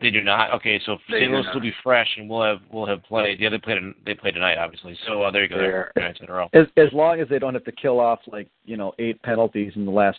They 0.00 0.10
do 0.10 0.22
not. 0.22 0.52
Okay, 0.54 0.80
so 0.84 0.96
They 1.08 1.20
St. 1.20 1.28
do 1.30 1.34
Louis 1.36 1.44
not. 1.44 1.54
will 1.54 1.62
be 1.62 1.72
fresh, 1.82 2.08
and 2.18 2.28
we'll 2.28 2.42
have 2.42 2.58
we'll 2.70 2.86
have 2.86 3.02
played. 3.04 3.40
Yeah, 3.40 3.48
they 3.48 3.58
played. 3.58 3.78
They 4.04 4.14
played 4.14 4.34
tonight, 4.34 4.58
obviously. 4.58 4.96
So 5.06 5.22
uh, 5.22 5.30
there 5.30 5.42
you 5.44 5.48
go. 5.48 5.56
There, 5.56 5.92
There. 5.94 6.04
nights 6.04 6.20
in 6.20 6.28
a 6.28 6.32
row. 6.32 6.48
As 6.52 6.66
as 6.76 6.92
long 6.92 7.20
as 7.20 7.28
they 7.28 7.38
don't 7.38 7.54
have 7.54 7.64
to 7.64 7.72
kill 7.72 8.00
off 8.00 8.20
like 8.26 8.48
you 8.64 8.76
know 8.76 8.92
eight 8.98 9.22
penalties 9.22 9.72
in 9.76 9.84
the 9.86 9.90
last 9.90 10.18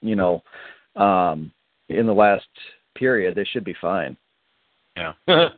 you 0.00 0.16
know 0.16 0.42
um, 0.96 1.52
in 1.88 2.06
the 2.06 2.14
last 2.14 2.46
period, 2.96 3.34
they 3.34 3.44
should 3.44 3.64
be 3.64 3.74
fine. 3.80 4.16
Yeah. 4.96 5.12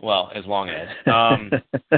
well, 0.00 0.30
as 0.34 0.44
long 0.46 0.68
as. 0.68 0.88
Um, 1.08 1.50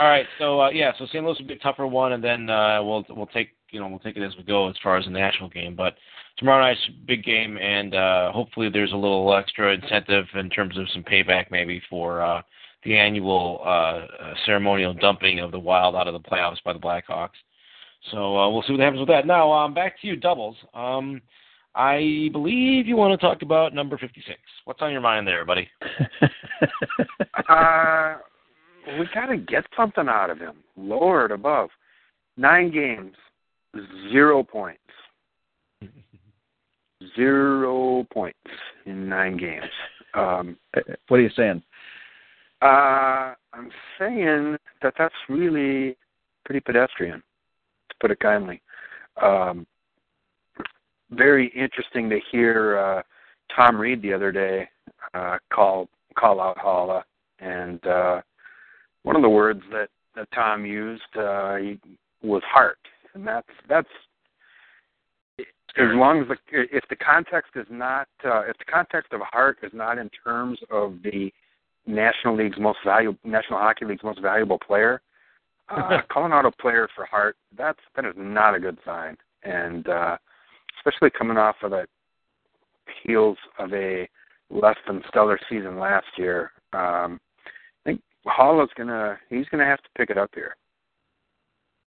all 0.00 0.08
right. 0.08 0.26
So 0.38 0.60
uh, 0.60 0.70
yeah. 0.70 0.92
So 0.98 1.06
St. 1.06 1.24
Louis 1.24 1.36
will 1.38 1.46
be 1.46 1.54
a 1.54 1.58
tougher 1.58 1.86
one, 1.86 2.12
and 2.12 2.22
then 2.22 2.50
uh, 2.50 2.82
we'll 2.82 3.04
we'll 3.10 3.26
take 3.26 3.50
you 3.70 3.80
know 3.80 3.88
we'll 3.88 3.98
take 4.00 4.16
it 4.16 4.22
as 4.22 4.36
we 4.36 4.42
go 4.42 4.68
as 4.68 4.76
far 4.82 4.96
as 4.96 5.04
the 5.04 5.10
national 5.10 5.48
game. 5.48 5.74
But 5.74 5.94
tomorrow 6.38 6.62
night's 6.62 6.80
a 6.88 7.06
big 7.06 7.24
game, 7.24 7.56
and 7.58 7.94
uh, 7.94 8.32
hopefully 8.32 8.68
there's 8.68 8.92
a 8.92 8.96
little 8.96 9.34
extra 9.34 9.74
incentive 9.74 10.26
in 10.34 10.50
terms 10.50 10.76
of 10.76 10.86
some 10.92 11.02
payback 11.02 11.50
maybe 11.50 11.80
for 11.88 12.20
uh, 12.22 12.42
the 12.84 12.96
annual 12.96 13.60
uh, 13.64 13.68
uh, 13.68 14.34
ceremonial 14.46 14.94
dumping 14.94 15.40
of 15.40 15.52
the 15.52 15.58
Wild 15.58 15.94
out 15.94 16.08
of 16.08 16.14
the 16.14 16.28
playoffs 16.28 16.62
by 16.64 16.72
the 16.72 16.78
Blackhawks. 16.78 17.30
So 18.12 18.36
uh, 18.36 18.50
we'll 18.50 18.62
see 18.62 18.72
what 18.72 18.80
happens 18.80 19.00
with 19.00 19.08
that. 19.08 19.26
Now, 19.26 19.52
um, 19.52 19.74
back 19.74 20.00
to 20.00 20.06
you, 20.06 20.16
doubles. 20.16 20.56
Um, 20.74 21.20
I 21.74 22.28
believe 22.32 22.86
you 22.86 22.96
want 22.96 23.18
to 23.18 23.26
talk 23.26 23.42
about 23.42 23.74
number 23.74 23.96
56. 23.98 24.38
What's 24.64 24.82
on 24.82 24.92
your 24.92 25.00
mind 25.00 25.26
there, 25.26 25.44
buddy? 25.44 25.68
uh, 27.48 28.16
we 28.98 29.08
got 29.14 29.26
to 29.26 29.36
get 29.36 29.64
something 29.76 30.08
out 30.08 30.30
of 30.30 30.38
him. 30.38 30.56
Lord 30.76 31.30
above. 31.30 31.70
Nine 32.36 32.70
games, 32.72 33.14
zero 34.10 34.42
points. 34.42 34.80
Zero 37.14 38.04
points 38.12 38.38
in 38.86 39.08
nine 39.08 39.36
games. 39.36 39.70
Um, 40.14 40.56
what 41.06 41.18
are 41.18 41.22
you 41.22 41.30
saying? 41.36 41.62
Uh, 42.60 43.34
I'm 43.52 43.70
saying 43.98 44.56
that 44.82 44.94
that's 44.98 45.14
really 45.28 45.96
pretty 46.44 46.60
pedestrian, 46.60 47.22
to 47.88 47.94
put 48.00 48.10
it 48.10 48.18
kindly. 48.18 48.60
Um, 49.22 49.66
very 51.10 51.48
interesting 51.48 52.08
to 52.10 52.18
hear 52.30 52.78
uh, 52.78 53.02
Tom 53.54 53.76
Reid 53.80 54.02
the 54.02 54.12
other 54.12 54.32
day 54.32 54.68
uh, 55.14 55.38
call 55.52 55.88
call 56.16 56.40
out 56.40 56.56
Haula, 56.58 57.02
and 57.38 57.84
uh, 57.86 58.20
one 59.02 59.16
of 59.16 59.22
the 59.22 59.28
words 59.28 59.62
that, 59.70 59.88
that 60.16 60.28
Tom 60.34 60.66
used 60.66 61.02
uh, 61.16 61.56
was 62.22 62.42
heart, 62.44 62.78
and 63.14 63.26
that's 63.26 63.46
that's 63.68 63.88
as 65.38 65.88
long 65.94 66.20
as 66.20 66.28
the 66.28 66.36
if 66.50 66.84
the 66.90 66.96
context 66.96 67.52
is 67.54 67.66
not 67.70 68.08
uh, 68.24 68.40
if 68.42 68.58
the 68.58 68.64
context 68.64 69.12
of 69.12 69.20
heart 69.22 69.58
is 69.62 69.72
not 69.72 69.98
in 69.98 70.10
terms 70.24 70.58
of 70.70 70.96
the 71.02 71.32
National 71.86 72.36
League's 72.36 72.58
most 72.58 72.78
valuable 72.84 73.18
National 73.24 73.58
Hockey 73.58 73.84
League's 73.84 74.02
most 74.02 74.20
valuable 74.20 74.58
player, 74.58 75.00
uh, 75.68 75.98
calling 76.12 76.32
out 76.32 76.44
a 76.44 76.50
player 76.50 76.88
for 76.94 77.06
heart 77.06 77.36
that's 77.56 77.80
that 77.96 78.04
is 78.04 78.14
not 78.16 78.54
a 78.54 78.60
good 78.60 78.78
sign, 78.84 79.16
and 79.44 79.88
uh, 79.88 80.16
especially 80.88 81.10
coming 81.10 81.36
off 81.36 81.56
of 81.62 81.70
the 81.70 81.86
heels 83.02 83.36
of 83.58 83.72
a 83.72 84.08
less 84.50 84.76
than 84.86 85.02
stellar 85.08 85.38
season 85.48 85.78
last 85.78 86.06
year. 86.16 86.52
Um, 86.72 87.20
I 87.84 87.90
think 87.90 88.00
Haula's 88.26 88.70
gonna 88.76 89.18
he's 89.28 89.46
gonna 89.50 89.64
have 89.64 89.82
to 89.82 89.88
pick 89.96 90.10
it 90.10 90.18
up 90.18 90.30
here. 90.34 90.56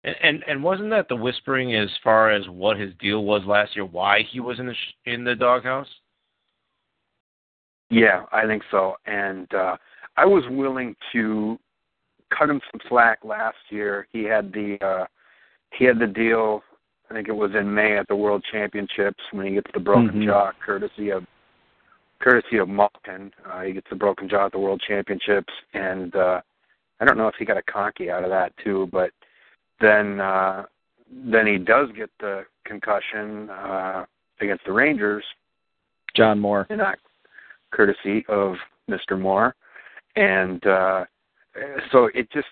And, 0.03 0.15
and 0.21 0.43
and 0.47 0.63
wasn't 0.63 0.89
that 0.91 1.07
the 1.09 1.15
whispering 1.15 1.75
as 1.75 1.89
far 2.03 2.31
as 2.31 2.47
what 2.49 2.77
his 2.77 2.93
deal 2.99 3.23
was 3.23 3.43
last 3.45 3.75
year? 3.75 3.85
Why 3.85 4.21
he 4.31 4.39
was 4.39 4.59
in 4.59 4.67
the 4.67 4.73
sh- 4.73 4.95
in 5.05 5.23
the 5.23 5.35
doghouse? 5.35 5.87
Yeah, 7.89 8.25
I 8.31 8.45
think 8.45 8.63
so. 8.71 8.95
And 9.05 9.51
uh, 9.53 9.77
I 10.17 10.25
was 10.25 10.43
willing 10.49 10.95
to 11.13 11.59
cut 12.37 12.49
him 12.49 12.61
some 12.71 12.81
slack 12.89 13.19
last 13.23 13.57
year. 13.69 14.07
He 14.11 14.23
had 14.23 14.51
the 14.51 14.77
uh, 14.83 15.05
he 15.77 15.85
had 15.85 15.99
the 15.99 16.07
deal. 16.07 16.63
I 17.09 17.13
think 17.13 17.27
it 17.27 17.33
was 17.33 17.51
in 17.59 17.73
May 17.73 17.97
at 17.97 18.07
the 18.07 18.15
World 18.15 18.43
Championships 18.51 19.19
when 19.31 19.45
he 19.45 19.53
gets 19.53 19.69
the 19.73 19.79
broken 19.79 20.09
mm-hmm. 20.09 20.25
jaw, 20.25 20.51
courtesy 20.65 21.09
of 21.09 21.25
courtesy 22.21 22.57
of 22.57 22.69
Malkin. 22.69 23.31
Uh, 23.45 23.61
he 23.61 23.73
gets 23.73 23.87
the 23.89 23.95
broken 23.95 24.29
jaw 24.29 24.45
at 24.45 24.51
the 24.51 24.59
World 24.59 24.81
Championships, 24.87 25.51
and 25.73 26.15
uh, 26.15 26.41
I 26.99 27.05
don't 27.05 27.17
know 27.17 27.27
if 27.27 27.35
he 27.37 27.45
got 27.45 27.57
a 27.57 27.63
conky 27.63 28.09
out 28.09 28.23
of 28.23 28.29
that 28.29 28.53
too, 28.63 28.87
but 28.91 29.11
then 29.81 30.19
uh, 30.19 30.63
then 31.11 31.45
he 31.45 31.57
does 31.57 31.89
get 31.95 32.09
the 32.19 32.45
concussion 32.65 33.49
uh, 33.49 34.05
against 34.39 34.65
the 34.65 34.71
Rangers. 34.71 35.23
John 36.15 36.39
Moore. 36.39 36.67
Not 36.69 36.99
courtesy 37.71 38.23
of 38.29 38.53
Mr. 38.89 39.19
Moore, 39.19 39.55
and 40.15 40.65
uh, 40.65 41.05
so 41.91 42.09
it 42.13 42.31
just 42.31 42.47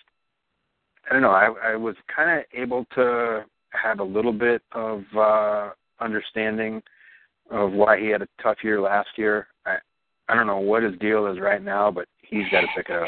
I 1.10 1.14
don't 1.14 1.22
know. 1.22 1.32
I, 1.32 1.74
I 1.74 1.76
was 1.76 1.96
kind 2.14 2.40
of 2.40 2.46
able 2.54 2.86
to 2.96 3.46
have 3.72 4.00
a 4.00 4.04
little 4.04 4.34
bit 4.34 4.62
of 4.72 5.04
uh, 5.18 5.70
understanding 6.00 6.82
of 7.50 7.72
why 7.72 8.00
he 8.00 8.08
had 8.08 8.22
a 8.22 8.28
tough 8.42 8.58
year 8.64 8.82
last 8.82 9.10
year. 9.18 9.48
I 9.66 9.78
I 10.30 10.36
don't 10.36 10.48
know 10.48 10.60
what 10.60 10.84
his 10.84 10.98
deal 11.00 11.28
is 11.28 11.40
right 11.40 11.64
now, 11.64 11.92
but 11.92 12.08
he's 12.22 12.48
got 12.52 12.62
to 12.62 12.68
pick 12.76 12.90
it 12.90 12.96
up. 12.96 13.08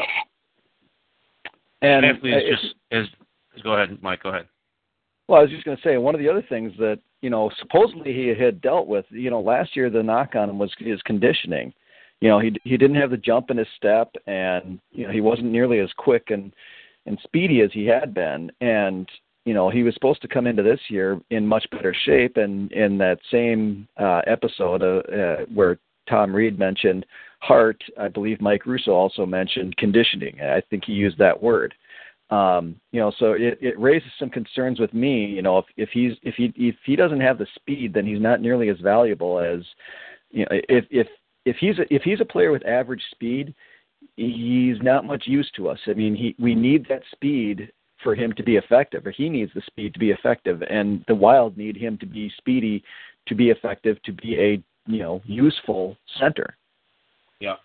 And 1.82 2.05
is 2.05 2.43
just 2.50 2.75
is 2.91 3.08
Go 3.62 3.74
ahead, 3.74 3.98
Mike. 4.01 4.24
Go 4.24 4.29
ahead. 4.29 4.48
Well, 5.27 5.39
I 5.39 5.43
was 5.43 5.51
just 5.51 5.63
going 5.63 5.77
to 5.77 5.84
say 5.84 5.98
one 5.98 6.15
of 6.15 6.20
the 6.20 6.29
other 6.29 6.43
things 6.50 6.74
that 6.79 7.00
you 7.22 7.29
know 7.29 7.51
supposedly 7.60 8.13
he 8.13 8.27
had 8.27 8.62
dealt 8.62 8.88
with. 8.88 9.05
You 9.10 9.29
know, 9.29 9.41
last 9.41 9.75
year 9.75 9.89
the 9.89 10.03
knock 10.03 10.36
on 10.36 10.50
him 10.50 10.60
was 10.60 10.72
his 10.77 11.01
conditioning. 11.03 11.74
You 12.20 12.29
know, 12.29 12.39
he 12.39 12.55
he 12.63 12.77
didn't 12.77 12.98
have 12.98 13.12
the 13.12 13.17
jump 13.17 13.51
in 13.51 13.58
his 13.58 13.67
step, 13.77 14.13
and 14.27 14.79
you 14.91 15.05
know 15.05 15.13
he 15.13 15.22
wasn't 15.22 15.51
nearly 15.51 15.79
as 15.79 15.89
quick 15.98 16.29
and 16.29 16.53
and 17.05 17.20
speedy 17.24 17.62
as 17.62 17.72
he 17.74 17.86
had 17.86 18.13
been. 18.13 18.51
And 18.62 19.08
you 19.45 19.53
know, 19.53 19.69
he 19.69 19.83
was 19.83 19.93
supposed 19.93 20.21
to 20.21 20.27
come 20.27 20.47
into 20.47 20.63
this 20.63 20.79
year 20.89 21.19
in 21.29 21.45
much 21.45 21.65
better 21.71 21.93
shape. 22.05 22.38
And 22.38 22.71
in 22.71 22.97
that 23.00 23.19
same 23.31 23.88
uh, 24.00 24.21
episode 24.25 24.81
uh, 24.81 25.12
uh, 25.13 25.45
where 25.53 25.79
Tom 26.09 26.33
Reid 26.35 26.57
mentioned 26.57 27.05
heart, 27.39 27.83
I 28.00 28.07
believe 28.07 28.41
Mike 28.41 28.65
Russo 28.65 28.91
also 28.91 29.25
mentioned 29.25 29.75
conditioning. 29.77 30.39
I 30.41 30.62
think 30.69 30.85
he 30.85 30.93
used 30.93 31.17
that 31.17 31.41
word. 31.41 31.73
Um, 32.29 32.77
you 32.91 33.00
know, 33.00 33.12
so 33.19 33.33
it, 33.33 33.59
it 33.62 33.79
raises 33.79 34.09
some 34.17 34.29
concerns 34.29 34.79
with 34.79 34.93
me. 34.93 35.25
You 35.25 35.41
know, 35.41 35.59
if 35.59 35.65
if 35.77 35.89
he's 35.89 36.13
if 36.23 36.35
he 36.35 36.53
if 36.55 36.75
he 36.85 36.95
doesn't 36.95 37.19
have 37.19 37.38
the 37.38 37.45
speed, 37.55 37.93
then 37.93 38.05
he's 38.05 38.21
not 38.21 38.41
nearly 38.41 38.69
as 38.69 38.79
valuable 38.79 39.39
as 39.39 39.59
you 40.31 40.45
know. 40.45 40.59
If 40.69 40.85
if 40.89 41.07
if 41.45 41.57
he's 41.57 41.77
a, 41.77 41.93
if 41.93 42.01
he's 42.01 42.21
a 42.21 42.25
player 42.25 42.51
with 42.51 42.65
average 42.65 43.03
speed, 43.12 43.53
he's 44.15 44.81
not 44.81 45.05
much 45.05 45.23
use 45.27 45.51
to 45.57 45.69
us. 45.69 45.79
I 45.85 45.93
mean, 45.93 46.15
he 46.15 46.33
we 46.39 46.55
need 46.55 46.88
that 46.89 47.03
speed 47.12 47.71
for 48.03 48.15
him 48.15 48.33
to 48.33 48.43
be 48.43 48.57
effective, 48.57 49.05
or 49.05 49.12
he 49.12 49.29
needs 49.29 49.51
the 49.55 49.62
speed 49.65 49.93
to 49.93 50.00
be 50.00 50.12
effective, 50.12 50.62
and 50.69 51.03
the 51.07 51.15
Wild 51.15 51.57
need 51.57 51.77
him 51.77 51.98
to 52.00 52.05
be 52.05 52.31
speedy, 52.38 52.83
to 53.27 53.36
be 53.36 53.50
effective, 53.50 54.01
to 54.03 54.12
be 54.12 54.39
a 54.39 54.63
you 54.86 55.00
know 55.00 55.22
useful 55.25 55.98
center. 56.19 56.55
Yeah. 57.39 57.55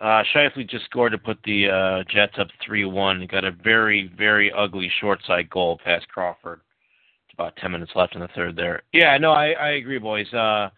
Uh, 0.00 0.22
Scheifele 0.32 0.68
just 0.68 0.84
scored 0.84 1.12
to 1.12 1.18
put 1.18 1.38
the 1.44 1.68
uh, 1.68 2.04
Jets 2.12 2.34
up 2.38 2.46
3-1. 2.68 3.28
Got 3.28 3.44
a 3.44 3.50
very, 3.50 4.12
very 4.16 4.52
ugly 4.52 4.90
short 5.00 5.18
side 5.26 5.50
goal 5.50 5.80
past 5.84 6.06
Crawford. 6.06 6.60
It's 7.26 7.34
about 7.34 7.56
10 7.56 7.72
minutes 7.72 7.90
left 7.96 8.14
in 8.14 8.20
the 8.20 8.28
third 8.28 8.54
there. 8.54 8.82
Yeah, 8.92 9.18
no, 9.18 9.32
I, 9.32 9.50
I 9.50 9.68
agree, 9.70 9.98
boys. 9.98 10.32
Uh, 10.32 10.68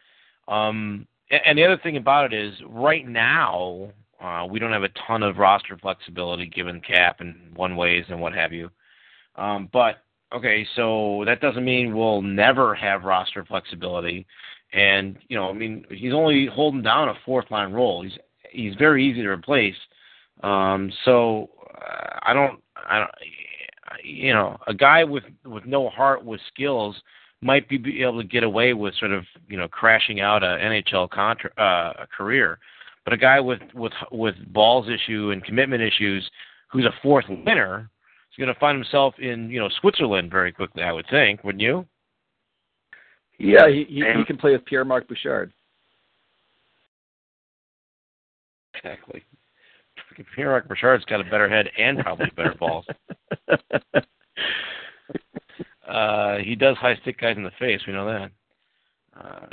um, 0.48 1.06
and 1.30 1.58
the 1.58 1.64
other 1.64 1.78
thing 1.82 1.98
about 1.98 2.32
it 2.32 2.46
is 2.46 2.54
right 2.66 3.06
now 3.06 3.90
uh, 4.20 4.46
we 4.48 4.58
don't 4.58 4.72
have 4.72 4.82
a 4.82 4.90
ton 5.06 5.22
of 5.22 5.38
roster 5.38 5.78
flexibility 5.78 6.46
given 6.46 6.80
cap 6.80 7.20
and 7.20 7.56
one 7.56 7.76
ways 7.76 8.04
and 8.08 8.20
what 8.20 8.34
have 8.34 8.52
you. 8.52 8.70
Um, 9.36 9.68
but 9.72 10.02
okay, 10.34 10.66
so 10.76 11.22
that 11.26 11.40
doesn't 11.40 11.64
mean 11.64 11.96
we'll 11.96 12.22
never 12.22 12.74
have 12.74 13.04
roster 13.04 13.44
flexibility. 13.44 14.26
And 14.72 15.18
you 15.28 15.36
know, 15.36 15.48
I 15.48 15.52
mean, 15.52 15.84
he's 15.90 16.12
only 16.12 16.46
holding 16.46 16.82
down 16.82 17.08
a 17.08 17.14
fourth 17.24 17.50
line 17.50 17.72
role. 17.72 18.02
He's 18.02 18.18
he's 18.50 18.74
very 18.76 19.08
easy 19.08 19.22
to 19.22 19.28
replace. 19.28 19.76
Um, 20.42 20.92
so 21.04 21.50
uh, 21.74 22.18
I 22.22 22.32
don't, 22.32 22.60
I 22.76 22.98
don't, 22.98 23.10
you 24.04 24.32
know, 24.32 24.58
a 24.66 24.74
guy 24.74 25.04
with 25.04 25.24
with 25.44 25.64
no 25.66 25.88
heart 25.88 26.24
with 26.24 26.40
skills 26.52 26.96
might 27.42 27.68
be, 27.68 27.78
be 27.78 28.02
able 28.02 28.20
to 28.20 28.28
get 28.28 28.42
away 28.42 28.74
with 28.74 28.94
sort 28.96 29.12
of 29.12 29.24
you 29.48 29.56
know 29.56 29.68
crashing 29.68 30.20
out 30.20 30.42
a 30.42 30.46
NHL 30.46 31.10
contra- 31.10 31.52
uh, 31.58 32.02
a 32.02 32.06
career, 32.06 32.58
but 33.04 33.12
a 33.12 33.16
guy 33.16 33.40
with 33.40 33.60
with 33.74 33.92
with 34.12 34.34
balls 34.52 34.88
issue 34.88 35.30
and 35.30 35.44
commitment 35.44 35.82
issues 35.82 36.28
who's 36.70 36.84
a 36.84 36.94
fourth 37.02 37.24
winner 37.28 37.90
is 38.30 38.36
going 38.38 38.52
to 38.52 38.60
find 38.60 38.76
himself 38.76 39.14
in 39.18 39.50
you 39.50 39.60
know 39.60 39.68
Switzerland 39.80 40.30
very 40.30 40.52
quickly. 40.52 40.82
I 40.82 40.92
would 40.92 41.06
think, 41.10 41.42
wouldn't 41.44 41.62
you? 41.62 41.86
Yeah, 43.38 43.68
he, 43.68 43.86
he, 43.88 44.04
he 44.16 44.24
can 44.26 44.36
play 44.36 44.52
with 44.52 44.66
Pierre 44.66 44.84
Marc 44.84 45.08
Bouchard. 45.08 45.52
Exactly. 48.74 49.24
Pierre 50.34 50.50
Marc 50.50 50.68
Bouchard's 50.68 51.04
got 51.06 51.20
a 51.20 51.24
better 51.24 51.48
head 51.48 51.70
and 51.78 51.98
probably 52.00 52.30
better 52.36 52.54
balls. 52.58 52.84
uh, 55.88 56.36
he 56.38 56.54
does 56.54 56.76
high 56.76 56.96
stick 56.96 57.18
guys 57.18 57.38
in 57.38 57.44
the 57.44 57.50
face. 57.58 57.80
We 57.86 57.94
know 57.94 58.06
that. 58.06 58.30
Uh, 59.20 59.46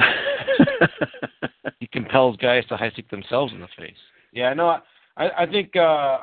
he 1.79 1.87
compels 1.87 2.37
guys 2.37 2.65
to 2.67 2.77
high 2.77 2.89
stick 2.91 3.09
themselves 3.09 3.53
in 3.53 3.59
the 3.59 3.67
face. 3.77 3.97
Yeah, 4.31 4.53
no, 4.53 4.77
I, 5.17 5.29
I 5.39 5.45
think 5.45 5.75
uh, 5.75 6.19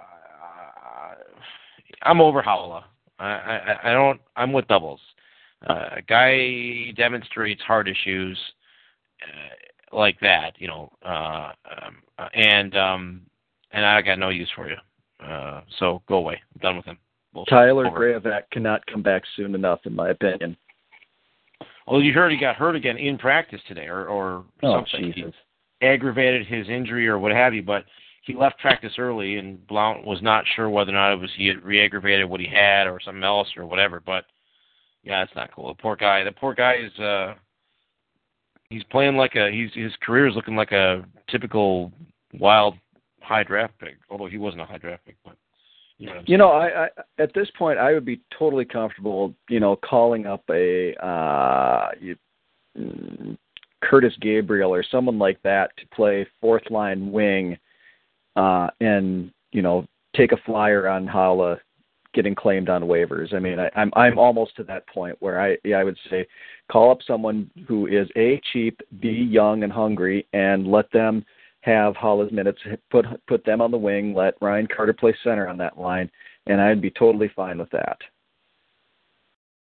I'm 2.02 2.20
over 2.20 2.42
Haula. 2.42 2.84
I, 3.18 3.26
I, 3.26 3.78
I 3.84 3.92
don't. 3.92 4.20
I'm 4.36 4.52
with 4.52 4.68
doubles. 4.68 5.00
Uh, 5.66 5.88
a 5.96 6.02
guy 6.02 6.92
demonstrates 6.96 7.62
heart 7.62 7.88
issues. 7.88 8.38
Uh, 9.22 9.54
like 9.94 10.18
that, 10.20 10.52
you 10.58 10.66
know, 10.66 10.92
uh, 11.04 11.52
um, 11.70 11.96
uh, 12.18 12.28
and 12.34 12.76
um, 12.76 13.20
and 13.72 13.84
I 13.84 14.02
got 14.02 14.18
no 14.18 14.28
use 14.28 14.50
for 14.54 14.68
you. 14.68 14.76
Uh, 15.24 15.62
so 15.78 16.02
go 16.08 16.16
away. 16.16 16.40
I'm 16.54 16.60
done 16.60 16.76
with 16.76 16.84
him. 16.84 16.98
Bullshit. 17.32 17.50
Tyler 17.50 17.86
Graovac 17.86 18.42
cannot 18.52 18.86
come 18.86 19.02
back 19.02 19.22
soon 19.36 19.54
enough, 19.54 19.80
in 19.84 19.94
my 19.94 20.10
opinion. 20.10 20.56
Well, 21.86 22.02
you 22.02 22.12
heard 22.12 22.32
he 22.32 22.38
got 22.38 22.56
hurt 22.56 22.76
again 22.76 22.96
in 22.96 23.18
practice 23.18 23.60
today, 23.68 23.86
or 23.86 24.06
or 24.06 24.44
oh, 24.62 24.84
something. 24.84 25.12
Jesus. 25.12 25.34
He 25.80 25.86
aggravated 25.86 26.46
his 26.46 26.68
injury 26.68 27.06
or 27.08 27.18
what 27.18 27.32
have 27.32 27.52
you, 27.54 27.62
but 27.62 27.84
he 28.22 28.34
left 28.34 28.58
practice 28.58 28.94
early, 28.98 29.36
and 29.36 29.66
Blount 29.66 30.06
was 30.06 30.22
not 30.22 30.44
sure 30.56 30.70
whether 30.70 30.90
or 30.90 30.94
not 30.94 31.12
it 31.12 31.20
was 31.20 31.30
he 31.36 31.46
had 31.46 31.62
re-aggravated 31.62 32.28
what 32.28 32.40
he 32.40 32.46
had 32.46 32.86
or 32.86 32.98
something 33.00 33.22
else 33.22 33.48
or 33.56 33.66
whatever. 33.66 34.00
But 34.00 34.24
Yeah, 35.02 35.22
it's 35.22 35.34
not 35.36 35.52
cool. 35.54 35.68
The 35.68 35.82
poor 35.82 35.96
guy. 35.96 36.24
The 36.24 36.32
poor 36.32 36.54
guy 36.54 36.76
is. 36.76 36.98
uh 36.98 37.34
He's 38.70 38.84
playing 38.84 39.16
like 39.16 39.36
a. 39.36 39.50
He's 39.50 39.72
his 39.74 39.92
career 40.00 40.26
is 40.26 40.34
looking 40.34 40.56
like 40.56 40.72
a 40.72 41.04
typical 41.28 41.92
wild 42.40 42.74
high 43.20 43.44
draft 43.44 43.78
pick. 43.78 43.96
Although 44.10 44.26
he 44.26 44.38
wasn't 44.38 44.62
a 44.62 44.66
high 44.66 44.78
draft 44.78 45.04
pick, 45.04 45.16
but 45.24 45.36
you 45.98 46.06
know. 46.06 46.22
You 46.26 46.38
know, 46.38 46.50
I, 46.50 46.84
I 46.84 46.88
at 47.18 47.32
this 47.34 47.48
point 47.58 47.78
I 47.78 47.92
would 47.92 48.04
be 48.04 48.20
totally 48.36 48.64
comfortable, 48.64 49.34
you 49.48 49.60
know, 49.60 49.76
calling 49.76 50.26
up 50.26 50.42
a 50.50 50.94
uh 51.04 51.90
you, 52.00 52.16
mm, 52.76 53.36
Kurtis 53.82 54.18
Gabriel 54.20 54.74
or 54.74 54.82
someone 54.82 55.18
like 55.18 55.40
that 55.42 55.76
to 55.76 55.86
play 55.94 56.26
fourth 56.40 56.70
line 56.70 57.12
wing 57.12 57.56
uh 58.36 58.68
and, 58.80 59.30
you 59.52 59.62
know, 59.62 59.86
take 60.16 60.32
a 60.32 60.38
flyer 60.44 60.88
on 60.88 61.06
Haula 61.06 61.58
getting 62.14 62.34
claimed 62.34 62.68
on 62.68 62.82
waivers. 62.82 63.34
I 63.34 63.38
mean, 63.40 63.58
I, 63.58 63.70
I'm 63.76 63.90
I'm 63.94 64.18
almost 64.18 64.56
to 64.56 64.64
that 64.64 64.86
point 64.88 65.16
where 65.20 65.40
I 65.40 65.56
yeah, 65.64 65.76
I 65.76 65.84
would 65.84 65.98
say 66.10 66.26
call 66.70 66.90
up 66.90 66.98
someone 67.06 67.50
who 67.66 67.86
is 67.86 68.08
a 68.16 68.40
cheap, 68.52 68.80
b 69.00 69.10
young 69.10 69.64
and 69.64 69.72
hungry, 69.72 70.26
and 70.32 70.66
let 70.66 70.90
them 70.92 71.24
have 71.64 71.96
Haula's 71.96 72.30
minutes. 72.32 72.58
Put 72.90 73.06
put 73.26 73.44
them 73.44 73.60
on 73.60 73.70
the 73.70 73.78
wing. 73.78 74.14
Let 74.14 74.34
Ryan 74.40 74.68
Carter 74.74 74.92
play 74.92 75.16
center 75.24 75.48
on 75.48 75.56
that 75.58 75.78
line, 75.78 76.10
and 76.46 76.60
I'd 76.60 76.82
be 76.82 76.90
totally 76.90 77.30
fine 77.34 77.58
with 77.58 77.70
that. 77.70 77.98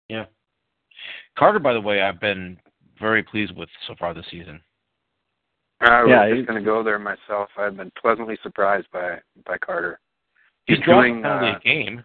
Yeah, 0.10 0.26
Carter. 1.38 1.60
By 1.60 1.74
the 1.74 1.82
way, 1.82 2.02
I've 2.02 2.20
been 2.20 2.58
very 3.00 3.24
pleased 3.24 3.56
with 3.56 3.70
so 3.88 3.96
far 4.00 4.14
this 4.14 4.26
season. 4.32 4.62
I 5.82 6.02
was 6.04 6.10
Yeah, 6.10 6.26
just 6.28 6.36
he's- 6.38 6.48
going 6.48 6.60
to 6.60 6.66
go 6.66 6.84
there 6.84 7.00
myself. 7.00 7.50
I've 7.58 7.78
been 7.78 7.92
pleasantly 8.00 8.38
surprised 8.44 8.88
by 8.92 9.20
by 9.46 9.58
Carter. 9.58 10.00
He's, 10.66 10.78
He's 10.78 10.86
drawing 10.86 11.14
doing, 11.14 11.24
penalty 11.24 11.48
uh, 11.48 11.58
a 11.58 11.60
game. 11.62 12.04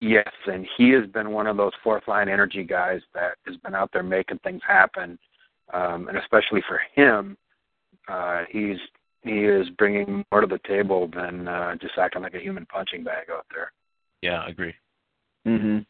Yes, 0.00 0.30
and 0.46 0.66
he 0.78 0.90
has 0.90 1.06
been 1.08 1.30
one 1.30 1.46
of 1.46 1.56
those 1.58 1.72
fourth 1.84 2.08
line 2.08 2.28
energy 2.28 2.62
guys 2.64 3.00
that 3.14 3.32
has 3.46 3.56
been 3.58 3.74
out 3.74 3.90
there 3.92 4.02
making 4.02 4.38
things 4.38 4.62
happen. 4.66 5.18
Um, 5.72 6.08
and 6.08 6.16
especially 6.18 6.62
for 6.66 6.80
him, 6.94 7.36
uh, 8.10 8.44
he's 8.50 8.76
he 9.22 9.44
is 9.44 9.68
bringing 9.78 10.24
more 10.32 10.40
to 10.40 10.46
the 10.46 10.60
table 10.66 11.08
than 11.14 11.46
uh, 11.46 11.74
just 11.76 11.98
acting 11.98 12.22
like 12.22 12.34
a 12.34 12.40
human 12.40 12.66
punching 12.66 13.04
bag 13.04 13.26
out 13.30 13.46
there. 13.54 13.70
Yeah, 14.22 14.40
I 14.40 14.48
agree. 14.48 14.74
Mhm. 15.46 15.84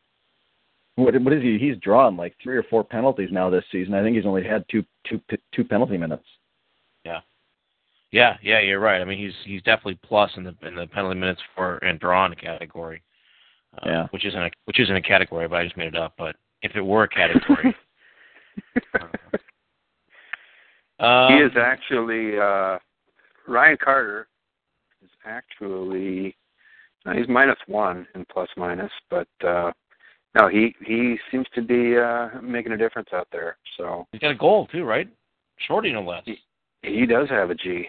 What 0.96 1.20
what 1.22 1.32
is 1.32 1.42
he? 1.42 1.58
He's 1.58 1.76
drawn 1.78 2.16
like 2.16 2.34
three 2.42 2.56
or 2.56 2.64
four 2.64 2.84
penalties 2.84 3.30
now 3.32 3.48
this 3.50 3.64
season. 3.72 3.94
I 3.94 4.02
think 4.02 4.16
he's 4.16 4.26
only 4.26 4.44
had 4.44 4.64
two 4.68 4.84
two 5.08 5.20
two 5.54 5.64
penalty 5.64 5.96
minutes. 5.96 6.24
Yeah, 7.04 7.20
yeah, 8.12 8.36
yeah, 8.42 8.60
you're 8.60 8.80
right. 8.80 9.00
I 9.00 9.04
mean, 9.04 9.18
he's 9.18 9.34
he's 9.44 9.62
definitely 9.62 9.98
plus 10.04 10.30
in 10.36 10.44
the 10.44 10.54
in 10.62 10.74
the 10.74 10.86
penalty 10.88 11.18
minutes 11.18 11.40
for 11.54 11.78
and 11.78 11.98
drawn 12.00 12.34
category. 12.34 13.02
Uh, 13.78 13.86
Yeah. 13.88 14.06
Which 14.10 14.24
isn't 14.24 14.42
a 14.42 14.50
which 14.64 14.80
isn't 14.80 14.94
a 14.96 15.00
category, 15.02 15.46
but 15.48 15.56
I 15.60 15.64
just 15.64 15.76
made 15.76 15.94
it 15.94 15.96
up. 15.96 16.14
But 16.18 16.36
if 16.62 16.74
it 16.74 16.80
were 16.82 17.04
a 17.04 17.08
category, 17.08 17.74
um, 21.00 21.33
he 21.33 21.38
is 21.40 21.52
actually 21.61 22.38
uh, 22.38 22.78
Ryan 23.49 23.76
Carter 23.83 24.28
is 25.02 25.11
actually 25.25 26.37
no, 27.07 27.12
he's 27.12 27.28
minus 27.28 27.57
one 27.66 28.07
in 28.14 28.25
plus 28.30 28.49
minus, 28.57 28.92
but 29.09 29.28
uh, 29.47 29.73
no, 30.38 30.49
he 30.49 30.75
he 30.85 31.16
seems 31.30 31.47
to 31.54 31.62
be 31.62 31.97
uh, 31.97 32.40
making 32.42 32.73
a 32.73 32.76
difference 32.76 33.09
out 33.12 33.28
there. 33.33 33.57
So 33.76 34.07
He's 34.12 34.21
got 34.21 34.30
a 34.33 34.37
goal 34.37 34.66
too, 34.71 34.85
right? 34.85 35.09
Shorty 35.66 35.92
no 35.92 36.02
less. 36.02 36.25
he 36.83 37.07
does 37.07 37.28
have 37.28 37.50
a 37.50 37.54
G. 37.54 37.87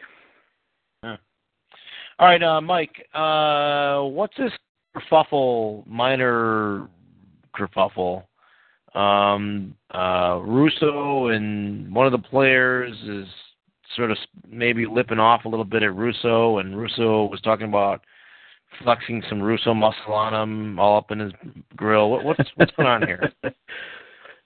All 2.21 2.27
right, 2.27 2.43
uh, 2.43 2.61
Mike. 2.61 3.03
Uh, 3.15 4.01
what's 4.03 4.37
this 4.37 4.51
kerfuffle, 4.95 5.85
minor 5.87 6.87
kerfuffle? 7.55 8.23
Um, 8.93 9.75
uh, 9.93 10.39
Russo 10.43 11.27
and 11.27 11.93
one 11.93 12.05
of 12.05 12.11
the 12.11 12.17
players 12.17 12.95
is 13.07 13.27
sort 13.95 14.11
of 14.11 14.17
maybe 14.49 14.85
lipping 14.85 15.19
off 15.19 15.45
a 15.45 15.49
little 15.49 15.65
bit 15.65 15.83
at 15.83 15.95
Russo, 15.95 16.57
and 16.57 16.77
Russo 16.77 17.25
was 17.25 17.41
talking 17.41 17.67
about 17.67 18.01
flexing 18.83 19.23
some 19.29 19.41
Russo 19.41 19.73
muscle 19.73 20.13
on 20.13 20.33
him, 20.33 20.79
all 20.79 20.97
up 20.97 21.11
in 21.11 21.19
his 21.19 21.31
grill. 21.75 22.09
What, 22.09 22.23
what's 22.23 22.49
what's 22.55 22.71
going 22.75 22.87
on 22.87 23.05
here? 23.05 23.31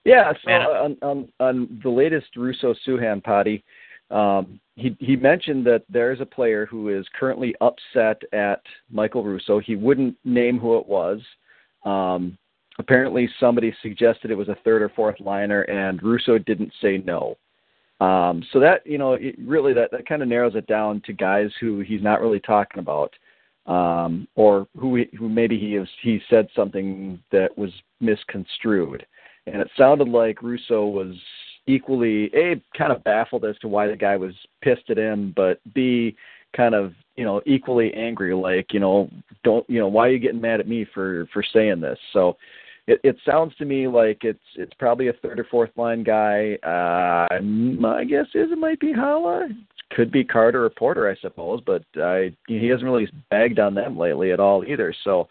Yeah, 0.06 0.34
so 0.34 0.38
Man, 0.46 0.62
on, 0.62 0.98
on 1.02 1.28
on 1.40 1.80
the 1.82 1.90
latest 1.90 2.28
Russo 2.36 2.76
Souhan 2.88 3.24
potty, 3.24 3.64
um, 4.12 4.60
he 4.76 4.96
he 5.00 5.16
mentioned 5.16 5.66
that 5.66 5.84
there 5.90 6.12
is 6.12 6.22
a 6.22 6.26
player 6.28 6.68
who 6.68 6.90
is 6.90 7.08
currently 7.20 7.56
upset 7.60 8.22
at 8.32 8.62
Michael 8.92 9.24
Russo. 9.24 9.58
He 9.60 9.76
wouldn't 9.76 10.16
name 10.24 10.60
who 10.60 10.78
it 10.78 10.86
was. 10.86 11.22
Um, 11.86 12.38
apparently, 12.80 13.30
somebody 13.40 13.76
suggested 13.82 14.32
it 14.32 14.38
was 14.38 14.50
a 14.50 14.58
third 14.64 14.82
or 14.82 14.90
fourth 14.90 15.20
liner, 15.20 15.62
and 15.64 16.02
Russo 16.02 16.38
didn't 16.38 16.74
say 16.82 16.98
no. 17.06 17.38
Um, 18.02 18.44
so 18.52 18.60
that 18.60 18.86
you 18.86 18.98
know, 18.98 19.14
it 19.14 19.36
really 19.40 19.74
that 19.74 19.92
that 19.92 20.08
kind 20.08 20.22
of 20.22 20.28
narrows 20.28 20.56
it 20.56 20.68
down 20.68 21.02
to 21.06 21.14
guys 21.14 21.50
who 21.60 21.80
he's 21.80 22.04
not 22.04 22.22
really 22.22 22.42
talking 22.42 22.80
about, 22.80 23.14
um, 23.68 24.28
or 24.36 24.68
who 24.78 25.04
who 25.18 25.30
maybe 25.30 25.58
he 25.58 25.74
has 25.74 25.88
he 26.02 26.22
said 26.30 26.48
something 26.56 27.20
that 27.32 27.58
was 27.58 27.72
misconstrued 28.02 29.06
and 29.48 29.62
it 29.62 29.70
sounded 29.78 30.08
like 30.08 30.42
Russo 30.42 30.86
was 30.86 31.16
equally 31.68 32.26
a 32.36 32.62
kind 32.78 32.92
of 32.92 33.04
baffled 33.04 33.46
as 33.46 33.58
to 33.60 33.68
why 33.68 33.88
the 33.88 33.96
guy 33.96 34.16
was 34.18 34.34
pissed 34.62 34.90
at 34.90 34.98
him, 34.98 35.34
but 35.36 35.60
b 35.74 36.16
kind 36.56 36.76
of 36.76 36.94
you 37.16 37.26
know 37.26 37.42
equally 37.46 37.94
angry, 37.94 38.34
like 38.34 38.74
you 38.74 38.80
know 38.80 39.10
don't 39.44 39.68
you 39.70 39.80
know 39.80 39.88
why 39.88 40.08
are 40.08 40.12
you 40.12 40.20
getting 40.20 40.42
mad 40.42 40.60
at 40.60 40.68
me 40.68 40.86
for 40.94 41.28
for 41.34 41.44
saying 41.44 41.82
this? 41.82 42.00
So 42.14 42.38
it, 42.88 43.00
it 43.04 43.18
sounds 43.26 43.56
to 43.56 43.66
me 43.66 43.88
like 43.88 44.24
it's 44.24 44.40
it's 44.56 44.74
probably 44.78 45.08
a 45.08 45.14
third 45.14 45.40
or 45.40 45.46
fourth 45.46 45.72
line 45.76 46.04
guy. 46.04 46.56
Uh, 46.64 47.42
my 47.42 48.04
guess 48.04 48.28
is 48.34 48.52
it 48.52 48.58
might 48.58 48.80
be 48.80 48.94
Haula. 48.94 49.50
Could 49.92 50.12
be 50.12 50.24
Carter 50.24 50.66
or 50.66 50.70
Porter, 50.70 51.10
I 51.10 51.16
suppose, 51.22 51.62
but 51.66 51.84
I, 51.96 52.36
he 52.48 52.68
hasn't 52.68 52.86
really 52.86 53.08
bagged 53.30 53.60
on 53.60 53.76
them 53.76 53.98
lately 53.98 54.32
at 54.32 54.40
all 54.40 54.64
either. 54.66 54.94
So 55.04 55.28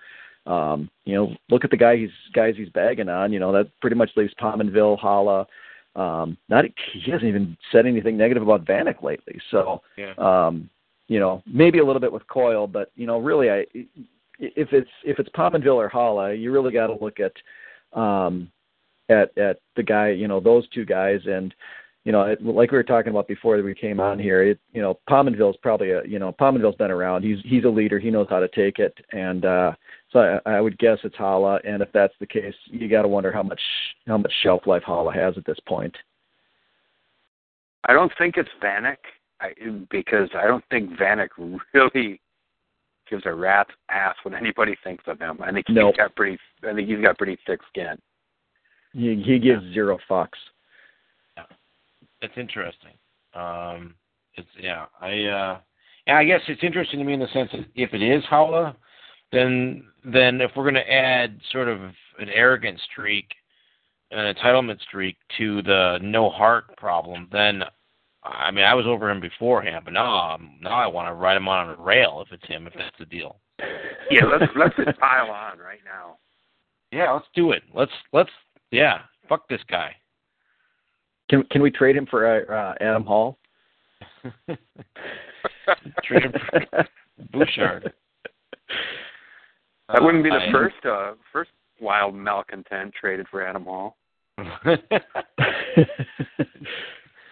um, 0.47 0.91
you 1.05 1.15
know, 1.15 1.35
look 1.49 1.65
at 1.65 1.71
the 1.71 1.77
guy 1.77 1.97
he's 1.97 2.11
guys 2.35 2.55
he's 2.57 2.69
bagging 2.71 3.09
on. 3.09 3.33
You 3.33 3.41
know, 3.41 3.53
that 3.53 3.69
pretty 3.81 3.97
much 3.97 4.11
leaves 4.17 4.35
Pominville, 4.41 5.01
Haula. 5.01 5.47
Um, 5.97 6.37
not 6.49 6.65
he 6.93 7.11
hasn't 7.11 7.29
even 7.29 7.57
said 7.71 7.87
anything 7.87 8.17
negative 8.17 8.43
about 8.43 8.65
Vanek 8.65 9.03
lately. 9.03 9.41
So, 9.51 9.81
Yeah. 9.97 10.15
um, 10.19 10.69
you 11.07 11.21
know, 11.21 11.43
maybe 11.47 11.79
a 11.79 11.85
little 11.85 12.01
bit 12.01 12.13
with 12.13 12.27
Coyle, 12.27 12.67
but 12.67 12.91
you 12.97 13.07
know, 13.07 13.19
really, 13.19 13.51
I 13.51 13.67
if 14.39 14.73
it's 14.73 14.91
if 15.05 15.19
it's 15.19 15.29
Pominville 15.31 15.77
or 15.77 15.91
Haula, 15.91 16.39
you 16.39 16.53
really 16.53 16.73
got 16.73 16.89
to 16.89 16.97
look 17.01 17.19
at 17.21 17.33
um, 17.99 18.51
at 19.09 19.37
at 19.39 19.59
the 19.77 19.83
guy. 19.83 20.11
You 20.11 20.29
know, 20.29 20.41
those 20.41 20.69
two 20.71 20.85
guys 20.85 21.21
and. 21.27 21.55
You 22.07 22.13
know, 22.13 22.21
it, 22.25 22.45
like 22.45 22.71
we 22.71 22.77
were 22.77 22.83
talking 22.83 23.09
about 23.09 23.27
before 23.27 23.57
we 23.63 23.75
came 23.75 23.99
on 23.99 24.19
here, 24.19 24.43
it, 24.43 24.61
you 24.75 24.83
know, 24.83 25.01
Pominville's 25.09 25.57
probably 25.63 25.93
a, 25.93 26.05
you 26.05 26.19
know, 26.19 26.35
Pominville's 26.39 26.77
been 26.77 26.91
around. 26.91 27.23
He's 27.23 27.39
he's 27.47 27.65
a 27.65 27.69
leader. 27.69 27.99
He 27.99 28.11
knows 28.11 28.27
how 28.29 28.41
to 28.41 28.49
take 28.49 28.79
it, 28.79 28.95
and 29.13 29.47
uh, 29.47 29.73
so 30.11 30.41
I, 30.45 30.57
I 30.57 30.61
would 30.61 30.77
guess 30.77 30.99
it's 31.03 31.17
Haula, 31.17 31.61
and 31.67 31.83
if 31.83 31.89
that's 31.95 32.13
the 32.21 32.27
case, 32.27 32.53
you 32.67 32.91
got 32.91 33.03
to 33.03 33.09
wonder 33.09 33.33
how 33.33 33.43
much 33.43 33.61
how 34.07 34.19
much 34.19 34.31
shelf 34.43 34.67
life 34.67 34.83
Haula 34.87 35.15
has 35.15 35.39
at 35.39 35.47
this 35.47 35.57
point. 35.67 35.97
I 37.89 37.93
don't 37.93 38.13
think 38.19 38.37
it's 38.37 38.51
Vanek 38.63 38.99
I, 39.41 39.53
because 39.91 40.29
I 40.35 40.47
don't 40.47 40.65
think 40.71 40.91
Vanek 40.93 41.29
really 41.75 42.21
gives 43.09 43.25
a 43.27 43.35
rat's 43.35 43.71
ass 43.91 44.17
what 44.23 44.35
anybody 44.41 44.77
thinks 44.85 45.05
of 45.07 45.19
him. 45.19 45.39
I 45.43 45.53
think 45.53 45.67
he's 45.69 45.77
Nope. 45.77 45.97
got 45.97 46.15
pretty. 46.17 46.39
I 46.69 46.75
think 46.75 46.89
he's 46.89 47.01
got 47.03 47.19
pretty 47.19 47.39
thick 47.47 47.61
skin. 47.69 47.97
He 48.93 49.23
he 49.25 49.39
gives 49.39 49.63
zero 49.73 49.99
fucks. 50.09 50.29
It's 52.23 52.35
interesting. 52.39 52.93
Um, 53.35 53.95
it's 54.35 54.49
yeah. 54.59 54.87
I 55.01 55.09
uh, 55.09 55.59
yeah. 56.07 56.17
I 56.17 56.25
guess 56.25 56.41
it's 56.49 56.63
interesting 56.63 57.01
to 57.01 57.05
me 57.05 57.13
in 57.15 57.21
the 57.21 57.29
sense 57.33 57.51
that 57.53 57.67
if 57.75 57.93
it 57.93 58.03
is 58.03 58.23
Haula, 58.31 58.75
then 59.33 59.85
then 60.05 60.41
if 60.41 60.53
we're 60.57 60.65
going 60.71 60.75
to 60.75 60.91
add 60.93 61.39
sort 61.53 61.69
of 61.69 61.81
an 62.19 62.29
arrogant 62.33 62.81
streak, 62.91 63.27
an 64.11 64.33
entitlement 64.35 64.81
streak 64.83 65.17
to 65.39 65.61
the 65.63 65.99
no 66.03 66.31
heart 66.31 66.77
problem, 66.77 67.29
then 67.33 67.63
I 68.25 68.51
mean 68.51 68.65
I 68.65 68.75
was 68.75 68.87
over 68.87 69.11
him 69.11 69.21
beforehand, 69.21 69.85
but 69.85 69.93
now 69.93 70.33
um, 70.33 70.59
now 70.61 70.71
I 70.75 70.87
want 70.87 71.09
to 71.09 71.15
ride 71.15 71.37
him 71.37 71.49
on 71.49 71.71
a 71.71 71.77
rail 71.77 72.25
if 72.27 72.33
it's 72.33 72.47
him, 72.47 72.67
if 72.67 72.73
that's 72.75 72.97
the 72.99 73.07
deal. 73.07 73.37
Yeah, 74.11 74.25
let's 74.25 74.51
let's 74.57 74.75
just 74.77 74.99
pile 74.99 75.31
on 75.31 75.59
right 75.59 75.81
now. 75.85 76.17
Yeah, 76.91 77.13
let's 77.13 77.27
do 77.35 77.53
it. 77.53 77.63
Let's 77.75 77.93
let's 78.13 78.31
yeah. 78.71 79.01
Fuck 79.29 79.49
this 79.49 79.61
guy. 79.69 79.95
Can 81.29 81.43
can 81.51 81.63
we 81.63 81.71
trade 81.71 81.97
him 81.97 82.07
for 82.07 82.27
uh, 82.27 82.45
uh, 82.53 82.75
Adam 82.81 83.05
Hall? 83.05 83.39
Trade 86.05 86.25
him 86.25 86.33
for 86.51 86.87
Bouchard. 87.33 87.93
That 89.93 90.03
wouldn't 90.03 90.25
be 90.25 90.31
the 90.31 90.37
I- 90.37 90.53
first 90.53 90.85
uh 90.85 91.13
first 91.33 91.51
wild 91.81 92.15
malcontent 92.15 92.95
traded 92.99 93.27
for 93.29 93.47
Adam 93.47 93.65
Hall. 93.65 93.97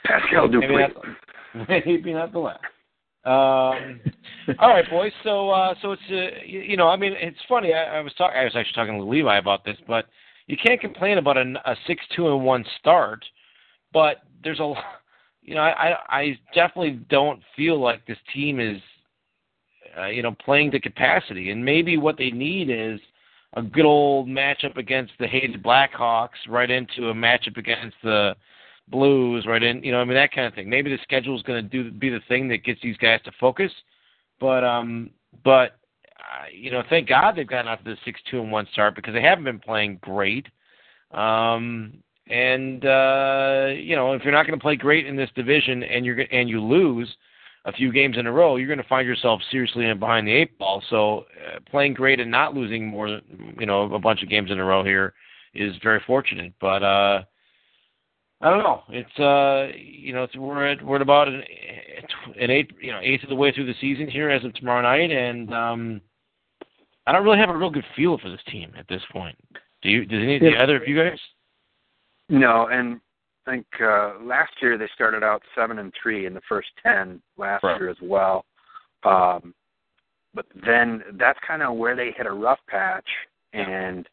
Pascal 0.04 0.48
not, 0.48 0.90
maybe 1.68 2.12
not 2.12 2.32
the 2.32 2.38
last. 2.38 2.60
Um, 3.24 4.00
all 4.58 4.70
right, 4.70 4.88
boys. 4.90 5.12
So, 5.22 5.50
uh, 5.50 5.74
so 5.80 5.92
it's 5.92 6.02
uh, 6.10 6.44
you, 6.44 6.76
know, 6.76 6.88
I 6.88 6.96
mean, 6.96 7.12
it's 7.16 7.38
funny. 7.48 7.72
I, 7.72 7.98
I 7.98 8.00
was 8.00 8.12
talking. 8.14 8.36
I 8.36 8.44
was 8.44 8.56
actually 8.56 8.74
talking 8.74 8.98
to 8.98 9.04
Levi 9.04 9.38
about 9.38 9.64
this, 9.64 9.76
but 9.86 10.06
you 10.48 10.56
can't 10.60 10.80
complain 10.80 11.18
about 11.18 11.36
a, 11.36 11.54
a 11.64 11.76
six 11.86 12.02
two 12.16 12.28
and 12.28 12.44
one 12.44 12.64
start, 12.80 13.24
but 13.92 14.22
there's 14.42 14.58
a 14.58 14.74
you 15.42 15.54
know 15.54 15.60
I 15.60 15.94
I 16.08 16.38
definitely 16.54 17.00
don't 17.08 17.40
feel 17.54 17.80
like 17.80 18.04
this 18.06 18.18
team 18.34 18.58
is 18.58 18.80
uh, 19.96 20.06
you 20.06 20.22
know 20.22 20.34
playing 20.44 20.72
to 20.72 20.80
capacity, 20.80 21.50
and 21.50 21.64
maybe 21.64 21.96
what 21.98 22.18
they 22.18 22.30
need 22.30 22.70
is 22.70 22.98
a 23.54 23.62
good 23.62 23.84
old 23.84 24.26
matchup 24.26 24.76
against 24.76 25.12
the 25.20 25.28
hated 25.28 25.62
Blackhawks, 25.62 26.48
right 26.48 26.70
into 26.70 27.10
a 27.10 27.14
matchup 27.14 27.56
against 27.56 27.96
the 28.02 28.34
Blues, 28.88 29.47
right 29.47 29.62
in 29.62 29.83
you 29.83 29.92
know 29.92 30.01
I 30.01 30.05
mean 30.05 30.14
that 30.14 30.33
kind 30.33 30.47
of 30.47 30.55
thing. 30.55 30.68
Maybe 30.68 30.90
the 30.90 31.03
schedule 31.03 31.37
is 31.37 31.42
going 31.42 31.62
to 31.62 31.68
do 31.68 31.90
be 31.90 32.11
the 32.11 32.21
thing 32.29 32.49
that 32.49 32.64
gets 32.64 32.81
these 32.83 32.97
guys 32.97 33.21
to 33.25 33.33
focus, 33.40 33.73
but 34.40 34.64
um 34.64 35.11
but 35.45 35.79
you 36.53 36.71
know, 36.71 36.83
thank 36.88 37.09
God 37.09 37.37
they've 37.37 37.47
gotten 37.47 37.68
off 37.68 37.79
to 37.79 37.85
the 37.85 37.97
six 38.05 38.21
two 38.31 38.40
and 38.40 38.51
one 38.51 38.66
start 38.73 38.95
because 38.95 39.14
they 39.14 39.23
haven't 39.23 39.45
been 39.45 39.59
playing 39.59 39.99
great. 40.03 40.47
Um, 41.12 41.95
and 42.29 42.85
uh, 42.85 43.68
you 43.75 43.97
know, 43.97 44.12
if 44.12 44.23
you're 44.25 44.33
not 44.33 44.47
going 44.47 44.59
to 44.59 44.62
play 44.62 44.77
great 44.77 45.07
in 45.07 45.16
this 45.16 45.31
division 45.35 45.83
and 45.83 46.05
you're 46.05 46.21
and 46.31 46.49
you 46.49 46.62
lose 46.62 47.14
a 47.64 47.73
few 47.73 47.92
games 47.92 48.16
in 48.18 48.27
a 48.27 48.33
row, 48.33 48.57
you're 48.57 48.68
going 48.68 48.79
to 48.79 48.88
find 48.88 49.07
yourself 49.07 49.40
seriously 49.51 49.92
behind 49.95 50.27
the 50.27 50.33
eight 50.33 50.59
ball. 50.59 50.83
So 50.90 51.21
uh, 51.21 51.61
playing 51.71 51.95
great 51.95 52.18
and 52.21 52.31
not 52.31 52.55
losing 52.55 52.87
more, 52.87 53.21
you 53.59 53.66
know, 53.66 53.92
a 53.95 53.99
bunch 53.99 54.23
of 54.23 54.29
games 54.29 54.51
in 54.51 54.59
a 54.59 54.64
row 54.64 54.83
here 54.83 55.14
is 55.55 55.75
very 55.83 56.01
fortunate. 56.07 56.53
But 56.61 56.83
uh, 56.83 57.23
I 58.42 58.50
don't 58.50 58.64
know. 58.64 58.83
It's 58.88 59.18
uh, 59.20 59.72
you 59.76 60.12
know, 60.12 60.24
it's, 60.24 60.37
we're 60.37 60.66
at 60.66 60.83
we're 60.83 60.96
at 60.96 61.02
about 61.02 61.28
an, 61.28 61.42
an 62.40 62.50
eight, 62.50 62.72
you 62.81 62.90
know, 62.90 62.98
eighth 63.00 63.22
of 63.22 63.28
the 63.28 63.37
way 63.37 63.52
through 63.52 63.66
the 63.66 63.74
season 63.81 64.09
here 64.09 64.31
as 64.31 64.44
of 64.44 64.52
tomorrow 64.55 64.83
night, 64.83 65.12
and 65.12 65.55
um, 65.55 66.00
I 67.07 67.12
don't 67.12 67.24
really 67.24 67.38
have 67.38 67.50
a 67.50 67.57
real 67.57 67.70
good 67.70 67.85
feel 67.94 68.18
for 68.18 68.31
this 68.31 68.40
team 68.50 68.72
at 68.76 68.88
this 68.88 69.02
point. 69.12 69.37
Do 69.83 69.90
you? 69.90 70.05
Does 70.05 70.22
any 70.22 70.40
yeah. 70.42 70.62
either 70.62 70.76
of 70.76 70.88
you 70.88 70.96
guys? 70.96 71.18
No, 72.28 72.66
and 72.66 73.00
I 73.46 73.52
think 73.52 73.66
uh, 73.81 74.14
last 74.20 74.52
year 74.61 74.76
they 74.76 74.88
started 74.92 75.22
out 75.22 75.42
seven 75.57 75.78
and 75.78 75.92
three 76.02 76.26
in 76.26 76.35
the 76.35 76.42
first 76.48 76.68
ten 76.83 77.22
last 77.37 77.62
right. 77.62 77.78
year 77.78 77.90
as 77.90 77.96
well. 78.02 78.44
Um, 79.05 79.55
but 80.35 80.46
then 80.66 81.02
that's 81.14 81.38
kind 81.46 81.62
of 81.62 81.76
where 81.76 81.94
they 81.94 82.11
hit 82.16 82.26
a 82.26 82.33
rough 82.33 82.61
patch, 82.68 83.09
and 83.52 84.09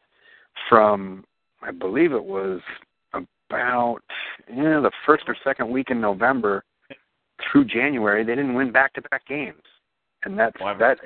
from 0.68 1.24
I 1.62 1.72
believe 1.72 2.12
it 2.12 2.24
was 2.24 2.60
about 3.50 3.98
you 4.48 4.62
know 4.62 4.82
the 4.82 4.92
first 5.04 5.24
or 5.26 5.36
second 5.42 5.70
week 5.70 5.90
in 5.90 6.00
November 6.00 6.64
through 7.50 7.64
January, 7.64 8.24
they 8.24 8.34
didn't 8.34 8.54
win 8.54 8.70
back-to-back 8.70 9.26
games, 9.26 9.62
and 10.24 10.38
that's 10.38 10.56
well, 10.60 10.76
that 10.78 10.98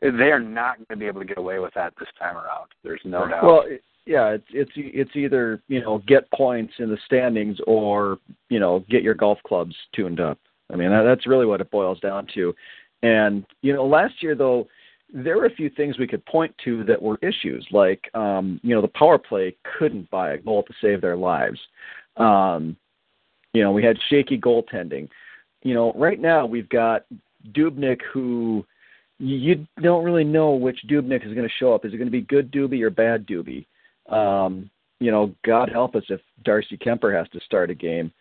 they 0.00 0.30
are 0.30 0.40
not 0.40 0.76
going 0.76 0.86
to 0.90 0.96
be 0.96 1.06
able 1.06 1.20
to 1.20 1.26
get 1.26 1.38
away 1.38 1.58
with 1.58 1.74
that 1.74 1.92
this 1.98 2.08
time 2.18 2.36
around. 2.36 2.68
There's 2.82 3.00
no 3.04 3.28
doubt. 3.28 3.44
Well, 3.44 3.64
yeah, 4.06 4.30
it's 4.30 4.46
it's 4.50 4.70
it's 4.76 5.16
either 5.16 5.60
you 5.68 5.80
know 5.80 6.02
get 6.06 6.30
points 6.32 6.74
in 6.78 6.88
the 6.88 6.98
standings 7.06 7.58
or 7.66 8.18
you 8.48 8.60
know 8.60 8.84
get 8.88 9.02
your 9.02 9.14
golf 9.14 9.38
clubs 9.46 9.74
tuned 9.94 10.20
up. 10.20 10.38
I 10.72 10.76
mean 10.76 10.90
that, 10.90 11.02
that's 11.02 11.26
really 11.26 11.46
what 11.46 11.60
it 11.60 11.70
boils 11.70 12.00
down 12.00 12.26
to. 12.34 12.54
And 13.02 13.44
you 13.62 13.72
know 13.72 13.86
last 13.86 14.22
year 14.22 14.34
though 14.34 14.68
there 15.16 15.36
were 15.36 15.46
a 15.46 15.54
few 15.54 15.70
things 15.70 15.98
we 15.98 16.06
could 16.06 16.24
point 16.26 16.54
to 16.64 16.84
that 16.84 17.00
were 17.00 17.18
issues 17.22 17.66
like 17.70 18.10
um, 18.14 18.60
you 18.62 18.74
know 18.74 18.82
the 18.82 18.88
power 18.88 19.18
play 19.18 19.56
couldn't 19.78 20.10
buy 20.10 20.32
a 20.32 20.38
goal 20.38 20.62
to 20.62 20.74
save 20.80 21.00
their 21.00 21.16
lives. 21.16 21.58
Um, 22.16 22.76
you 23.52 23.62
know 23.62 23.72
we 23.72 23.82
had 23.82 23.96
shaky 24.10 24.38
goaltending. 24.38 25.08
You 25.62 25.74
know 25.74 25.92
right 25.94 26.20
now 26.20 26.44
we've 26.44 26.68
got 26.68 27.06
Dubnyk 27.52 28.00
who 28.12 28.64
you 29.18 29.66
don't 29.80 30.04
really 30.04 30.24
know 30.24 30.52
which 30.52 30.78
Dubnyk 30.88 31.26
is 31.26 31.34
going 31.34 31.48
to 31.48 31.54
show 31.58 31.74
up. 31.74 31.84
Is 31.84 31.94
it 31.94 31.96
going 31.96 32.08
to 32.08 32.12
be 32.12 32.20
good 32.20 32.52
Doobie 32.52 32.82
or 32.82 32.90
bad 32.90 33.26
Doobie? 33.26 33.66
Um, 34.10 34.70
you 35.00 35.10
know, 35.10 35.34
God 35.44 35.70
help 35.70 35.94
us 35.94 36.04
if 36.08 36.20
Darcy 36.44 36.76
Kuemper 36.76 37.16
has 37.16 37.28
to 37.30 37.40
start 37.40 37.70
a 37.70 37.74
game. 37.74 38.12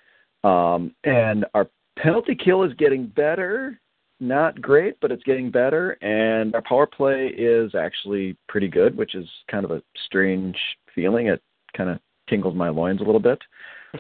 Um, 0.44 0.94
and 1.04 1.46
our 1.54 1.68
penalty 1.98 2.36
kill 2.36 2.64
is 2.64 2.74
getting 2.74 3.08
better. 3.08 3.80
Not 4.26 4.60
great, 4.60 5.00
but 5.02 5.12
it's 5.12 5.22
getting 5.24 5.52
better. 5.52 5.92
And 6.02 6.56
our 6.56 6.62
power 6.64 6.88
play 6.88 7.28
is 7.28 7.76
actually 7.76 8.36
pretty 8.50 8.68
good, 8.68 8.98
which 8.98 9.14
is 9.14 9.28
kind 9.52 9.64
of 9.64 9.70
a 9.70 9.84
strange 10.08 10.58
feeling. 10.96 11.28
It 11.28 11.44
kind 11.78 11.92
of 11.92 12.00
tingles 12.28 12.56
my 12.56 12.70
loins 12.70 13.02
a 13.02 13.04
little 13.04 13.20
bit. 13.20 13.40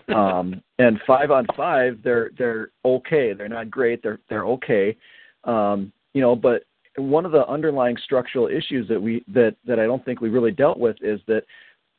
um, 0.15 0.63
and 0.79 0.99
five 1.05 1.29
on 1.29 1.45
five, 1.55 1.99
they're 2.03 2.31
they're 2.39 2.69
okay. 2.83 3.33
They're 3.33 3.47
not 3.47 3.69
great. 3.69 4.01
They're 4.01 4.19
they're 4.27 4.45
okay. 4.45 4.97
Um, 5.43 5.93
you 6.13 6.21
know, 6.21 6.35
but 6.35 6.63
one 6.97 7.25
of 7.25 7.31
the 7.31 7.47
underlying 7.47 7.95
structural 8.03 8.47
issues 8.47 8.87
that 8.87 8.99
we 8.99 9.23
that 9.27 9.55
that 9.67 9.79
I 9.79 9.85
don't 9.85 10.03
think 10.03 10.21
we 10.21 10.29
really 10.29 10.51
dealt 10.51 10.79
with 10.79 10.97
is 11.01 11.19
that 11.27 11.43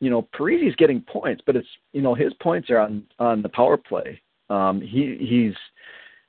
you 0.00 0.10
know 0.10 0.28
Parise's 0.36 0.74
getting 0.76 1.00
points, 1.00 1.42
but 1.46 1.54
it's 1.54 1.68
you 1.92 2.02
know 2.02 2.14
his 2.14 2.32
points 2.42 2.70
are 2.70 2.78
on 2.78 3.04
on 3.20 3.40
the 3.40 3.48
power 3.50 3.76
play. 3.76 4.20
Um, 4.50 4.80
he 4.80 5.16
he's 5.20 5.54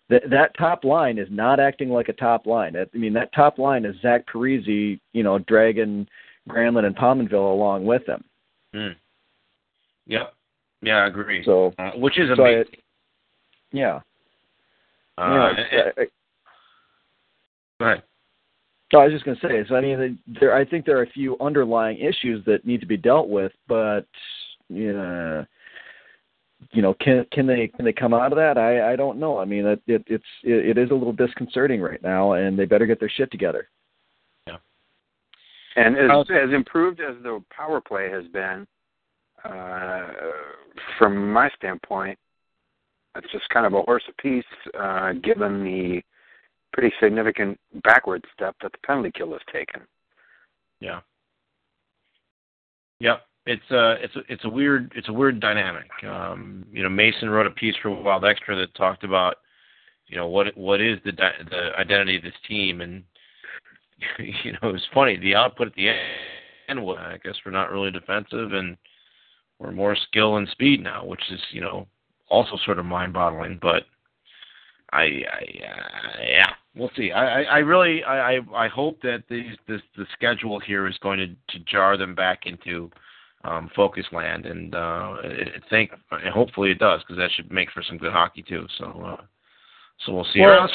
that 0.10 0.30
that 0.30 0.58
top 0.58 0.84
line 0.84 1.17
is 1.17 1.28
not 1.30 1.60
acting 1.60 1.89
like 1.89 2.10
a 2.10 2.13
top 2.13 2.46
line. 2.46 2.76
I 2.76 2.86
mean 2.98 3.13
that 3.13 3.34
top 3.34 3.58
line 3.58 3.86
is 3.86 3.96
Zach 4.02 4.26
Parise, 4.28 5.00
you 5.13 5.24
know, 5.24 5.39
dragging 5.39 6.08
Granlund 6.50 6.86
and 6.86 6.96
Pominville 6.96 7.54
along 7.54 7.86
with 7.86 8.08
him. 8.08 8.24
Mm. 8.74 8.96
Yep. 10.08 10.34
Yeah, 10.82 10.98
I 10.98 11.08
agree. 11.08 11.43
So 11.43 11.74
uh, 11.78 11.91
which 11.96 12.17
is 12.17 12.30
so 12.36 12.41
amazing. 12.41 12.74
I, 12.74 12.78
yeah. 13.72 14.00
Uh, 15.17 15.50
yeah, 15.72 15.82
I, 15.98 16.02
I, 16.02 16.06
go 17.80 17.86
ahead. 17.86 18.04
No, 18.93 19.00
I 19.00 19.06
was 19.06 19.13
just 19.13 19.26
going 19.26 19.38
to 19.38 19.48
say. 19.48 19.65
So 19.67 19.76
I 19.76 19.82
mean, 19.82 20.17
there. 20.39 20.56
I 20.56 20.63
think 20.63 20.86
there 20.86 20.98
are 20.98 21.04
a 21.04 21.10
few 21.10 21.38
underlying 21.39 21.98
issues 21.98 22.46
that 22.46 22.65
need 22.65 22.80
to 22.80 22.86
be 22.86 22.98
dealt 22.98 23.28
with, 23.28 23.52
but 23.67 24.06
yeah, 24.70 25.43
you 26.72 26.82
know, 26.82 26.93
can 26.96 27.26
can 27.32 27.46
they 27.46 27.67
can 27.67 27.86
they 27.86 27.93
come 27.93 28.13
out 28.13 28.32
of 28.32 28.38
that? 28.38 28.58
I 28.58 28.93
I 28.93 28.96
don't 28.96 29.20
know. 29.20 29.38
I 29.38 29.46
mean, 29.46 29.65
it, 29.65 29.82
it 29.88 30.04
it's 30.08 30.26
it, 30.43 30.78
it 30.78 30.78
is 30.78 30.91
a 30.91 30.93
little 30.93 31.13
disconcerting 31.13 31.82
right 31.82 32.02
now, 32.02 32.34
and 32.34 32.58
they 32.58 32.65
better 32.65 32.86
get 32.86 33.00
their 33.00 33.12
shit 33.15 33.32
together. 33.32 33.70
Yeah. 34.48 34.58
And 35.76 35.96
as 35.98 36.28
as 36.30 36.54
improved 36.54 37.00
as 37.00 37.15
the 37.24 37.43
power 37.56 37.80
play 37.82 38.10
has 38.10 38.26
been, 38.28 38.65
uh, 39.43 40.08
from 40.98 41.32
my 41.32 41.50
standpoint, 41.56 42.17
it's 43.15 43.32
just 43.32 43.48
kind 43.50 43.65
of 43.65 43.74
a 43.74 43.82
horse 43.82 44.04
apiece, 44.10 44.43
uh, 44.80 45.13
given 45.13 45.63
the 45.63 46.02
pretty 46.74 46.93
significant 47.00 47.60
backward 47.84 48.24
step 48.34 48.56
that 48.62 48.72
the 48.72 48.78
penalty 48.86 49.12
kill 49.15 49.32
has 49.32 49.41
taken. 49.52 49.82
Yeah. 50.80 51.02
Yep. 53.00 53.22
It's 53.47 53.71
a 53.71 53.95
it's 54.03 54.15
a 54.15 54.19
it's 54.27 54.45
a 54.45 54.49
weird 54.49 54.91
it's 54.95 55.07
a 55.07 55.13
weird 55.13 55.39
dynamic. 55.39 55.89
Um, 56.03 56.65
you 56.71 56.83
know, 56.83 56.89
Mason 56.89 57.29
wrote 57.29 57.47
a 57.47 57.51
piece 57.51 57.75
for 57.81 57.89
Wild 57.89 58.23
Xtra 58.23 58.60
that 58.60 58.75
talked 58.75 59.05
about, 59.05 59.38
you 60.07 60.17
know, 60.17 60.27
what 60.27 60.55
what 60.57 60.81
is 60.81 60.99
the 61.05 61.13
the 61.13 61.69
identity 61.79 62.17
of 62.17 62.23
this 62.23 62.33
team, 62.47 62.81
and 62.81 63.03
you 64.19 64.51
know, 64.51 64.69
it's 64.75 64.88
funny 64.93 65.17
the 65.17 65.36
output 65.36 65.67
at 65.67 65.75
the 65.75 65.89
end. 66.67 66.83
Was, 66.83 66.97
I 66.99 67.17
guess 67.23 67.36
we're 67.45 67.53
not 67.53 67.71
really 67.71 67.89
defensive, 67.89 68.51
and 68.51 68.75
we're 69.60 69.71
more 69.71 69.95
skill 69.95 70.36
and 70.36 70.47
speed 70.49 70.83
now, 70.83 71.05
which 71.05 71.23
is 71.31 71.39
you 71.51 71.62
know 71.62 71.88
also 72.29 72.57
sort 72.65 72.79
of 72.79 72.86
mind-boggling. 72.86 73.60
But 73.62 73.83
I, 74.91 75.03
I 75.03 75.63
uh, 75.63 76.23
yeah, 76.27 76.49
we'll 76.75 76.91
see. 76.95 77.12
I, 77.12 77.41
I, 77.41 77.43
I 77.43 77.57
really, 77.60 78.03
I, 78.03 78.39
I 78.53 78.67
hope 78.67 79.01
that 79.01 79.23
these, 79.29 79.55
this, 79.67 79.81
the 79.97 80.05
schedule 80.13 80.60
here 80.60 80.88
is 80.88 80.97
going 81.01 81.19
to, 81.19 81.27
to 81.27 81.63
jar 81.65 81.97
them 81.97 82.15
back 82.15 82.45
into 82.45 82.89
um, 83.43 83.69
focus 83.76 84.06
land, 84.12 84.45
and 84.45 84.76
uh, 84.76 84.78
I 84.78 85.60
think, 85.69 85.91
hopefully 86.34 86.71
it 86.71 86.80
does, 86.80 87.02
because 87.02 87.17
that 87.17 87.32
should 87.36 87.52
make 87.52 87.71
for 87.71 87.84
some 87.84 87.97
good 87.97 88.12
hockey 88.12 88.43
too. 88.43 88.65
So, 88.78 88.86
uh, 88.86 89.21
so 90.06 90.13
we'll 90.13 90.28
see. 90.34 90.41
Well, 90.41 90.67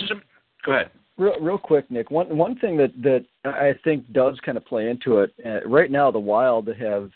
Go 0.65 0.73
ahead. 0.73 0.91
Real, 1.19 1.39
real 1.41 1.59
quick, 1.59 1.91
Nick. 1.91 2.11
One 2.11 2.37
one 2.37 2.59
thing 2.59 2.77
that 2.79 2.93
that 3.03 3.25
I 3.45 3.75
think 3.85 4.11
does 4.13 4.39
kind 4.45 4.57
of 4.57 4.65
play 4.65 4.89
into 4.89 5.19
it. 5.19 5.33
Uh, 5.45 5.67
right 5.69 5.91
now, 5.91 6.11
the 6.11 6.19
Wild 6.19 6.69
have 6.69 7.11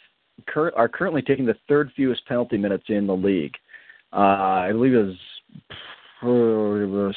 cur- 0.47 0.73
are 0.77 0.89
currently 0.89 1.23
taking 1.23 1.47
the 1.47 1.57
third 1.69 1.91
fewest 1.97 2.27
penalty 2.27 2.59
minutes 2.59 2.85
in 2.89 3.07
the 3.07 3.17
league. 3.17 3.55
Uh, 4.13 4.17
I 4.17 4.73
believe 4.73 4.95
it 4.95 5.07
was 5.07 5.17
for 6.21 7.13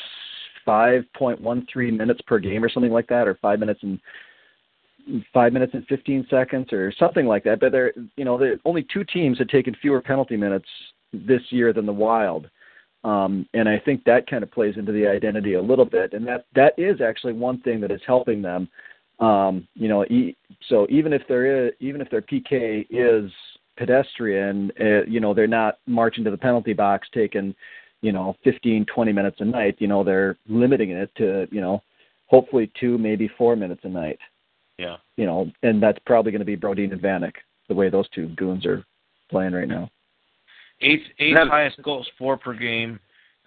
5.13 0.68 1.98
minutes 1.98 2.22
per 2.28 2.40
game 2.40 2.64
or 2.64 2.70
something 2.70 2.92
like 2.92 3.08
that, 3.08 3.28
or 3.28 3.36
five 3.42 3.60
minutes 3.60 3.82
and 3.84 4.00
five 5.34 5.54
minutes 5.54 5.74
and 5.74 5.86
15 5.88 6.28
seconds 6.30 6.72
or 6.72 6.92
something 6.98 7.26
like 7.26 7.44
that. 7.44 7.60
But 7.60 7.72
there, 7.72 7.94
you 8.16 8.26
know, 8.26 8.38
the 8.38 8.60
only 8.66 8.86
two 8.94 9.04
teams 9.04 9.38
had 9.38 9.50
taken 9.50 9.76
fewer 9.82 10.02
penalty 10.02 10.38
minutes 10.38 10.68
this 11.14 11.42
year 11.50 11.74
than 11.74 11.86
the 11.86 11.94
Wild. 11.94 12.50
Um, 13.04 13.48
and 13.54 13.70
I 13.70 13.80
think 13.80 14.04
that 14.04 14.30
kind 14.30 14.44
of 14.44 14.52
plays 14.52 14.76
into 14.78 14.92
the 14.92 15.08
identity 15.08 15.54
a 15.54 15.62
little 15.62 15.86
bit, 15.86 16.14
and 16.14 16.28
that 16.28 16.46
that 16.54 16.74
is 16.78 17.00
actually 17.00 17.32
one 17.32 17.62
thing 17.62 17.80
that 17.80 17.92
is 17.92 18.02
helping 18.06 18.42
them. 18.42 18.68
Um, 19.20 19.68
you 19.74 19.88
know, 19.88 20.04
e- 20.06 20.36
so 20.68 20.86
even 20.90 21.14
if 21.14 21.22
there 21.30 21.68
is, 21.68 21.74
even 21.80 22.02
if 22.02 22.10
their 22.10 22.22
PK 22.22 22.86
is 22.90 23.32
pedestrian, 23.78 24.70
uh, 24.82 25.06
you 25.08 25.22
know, 25.22 25.34
they're 25.34 25.48
not 25.48 25.78
marching 25.88 26.26
to 26.26 26.32
the 26.32 26.38
penalty 26.38 26.74
box 26.74 27.08
taking 27.14 27.56
you 28.02 28.12
know 28.12 28.36
15 28.44 28.86
20 28.86 29.12
minutes 29.12 29.38
a 29.40 29.46
night 29.46 29.76
you 29.80 29.88
know 29.88 30.04
they're 30.04 30.38
limiting 30.48 30.92
it 30.92 31.14
to 31.16 31.48
you 31.52 31.62
know 31.62 31.82
hopefully 32.28 32.72
two 32.80 32.98
maybe 32.98 33.30
four 33.38 33.56
minutes 33.56 33.82
a 33.84 33.90
night 33.90 34.20
yeah 34.80 34.98
you 35.18 35.26
know 35.26 35.52
and 35.62 35.84
that's 35.84 36.00
probably 36.06 36.32
going 36.32 36.40
to 36.40 36.46
be 36.46 36.58
Brodin 36.58 36.92
and 36.92 37.02
Vanek 37.02 37.34
the 37.70 37.76
way 37.76 37.90
those 37.90 38.10
two 38.10 38.28
goons 38.30 38.66
are 38.66 38.84
playing 39.30 39.54
right 39.54 39.68
now. 39.68 39.90
Eighth, 40.82 41.04
eighth 41.20 41.38
highest 41.38 41.82
goals 41.84 42.08
for 42.18 42.38
per 42.38 42.54
game, 42.54 43.00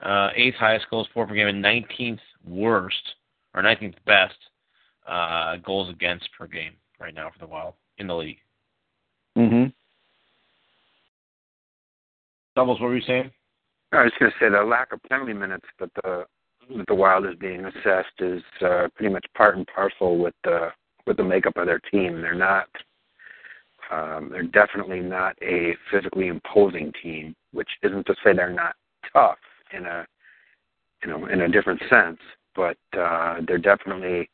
uh, 0.02 0.28
eighth 0.34 0.54
highest 0.54 0.86
goals 0.90 1.08
for 1.12 1.26
per 1.26 1.34
game, 1.34 1.48
and 1.48 1.60
nineteenth 1.60 2.20
worst 2.46 3.14
or 3.54 3.62
nineteenth 3.62 3.96
best 4.06 4.36
uh, 5.06 5.56
goals 5.56 5.90
against 5.90 6.28
per 6.38 6.46
game 6.46 6.72
right 7.00 7.14
now 7.14 7.30
for 7.30 7.38
the 7.44 7.50
Wild 7.50 7.74
in 7.98 8.06
the 8.06 8.14
league. 8.14 8.38
Mm-hmm. 9.36 9.70
Doubles, 12.54 12.80
what 12.80 12.88
were 12.88 12.96
you 12.96 13.02
saying? 13.06 13.30
I 13.92 14.04
was 14.04 14.12
going 14.18 14.30
to 14.30 14.38
say 14.38 14.50
the 14.50 14.62
lack 14.62 14.92
of 14.92 15.02
penalty 15.08 15.32
minutes 15.32 15.66
that 15.80 15.90
the 16.02 16.24
that 16.76 16.86
the 16.86 16.94
Wild 16.94 17.26
is 17.26 17.34
being 17.40 17.64
assessed 17.64 18.20
is 18.20 18.42
uh, 18.64 18.88
pretty 18.94 19.12
much 19.12 19.26
part 19.36 19.56
and 19.56 19.66
parcel 19.74 20.18
with 20.18 20.34
the 20.44 20.68
with 21.06 21.16
the 21.16 21.24
makeup 21.24 21.56
of 21.56 21.66
their 21.66 21.80
team. 21.90 22.20
They're 22.20 22.34
not. 22.34 22.68
Um, 23.90 24.30
they're 24.30 24.42
definitely 24.42 25.00
not 25.00 25.36
a 25.42 25.74
physically 25.90 26.28
imposing 26.28 26.92
team, 27.02 27.34
which 27.52 27.68
isn't 27.82 28.06
to 28.06 28.14
say 28.24 28.32
they're 28.32 28.50
not 28.50 28.74
tough 29.12 29.38
in 29.76 29.84
a 29.84 30.06
you 31.02 31.10
know 31.10 31.26
in 31.26 31.42
a 31.42 31.48
different 31.48 31.82
sense, 31.90 32.18
but 32.54 32.76
uh, 32.98 33.40
they're 33.46 33.58
definitely 33.58 34.30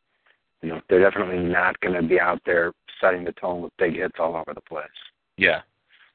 you 0.63 0.69
know 0.69 0.81
they're 0.89 1.03
definitely 1.03 1.39
not 1.39 1.79
going 1.81 2.01
to 2.01 2.07
be 2.07 2.21
out 2.21 2.41
there 2.47 2.73
setting 3.01 3.25
the 3.25 3.33
tone 3.33 3.63
with 3.63 3.73
big 3.79 3.97
hits 3.97 4.17
all 4.19 4.37
over 4.37 4.53
the 4.55 4.61
place. 4.61 4.87
Yeah, 5.37 5.63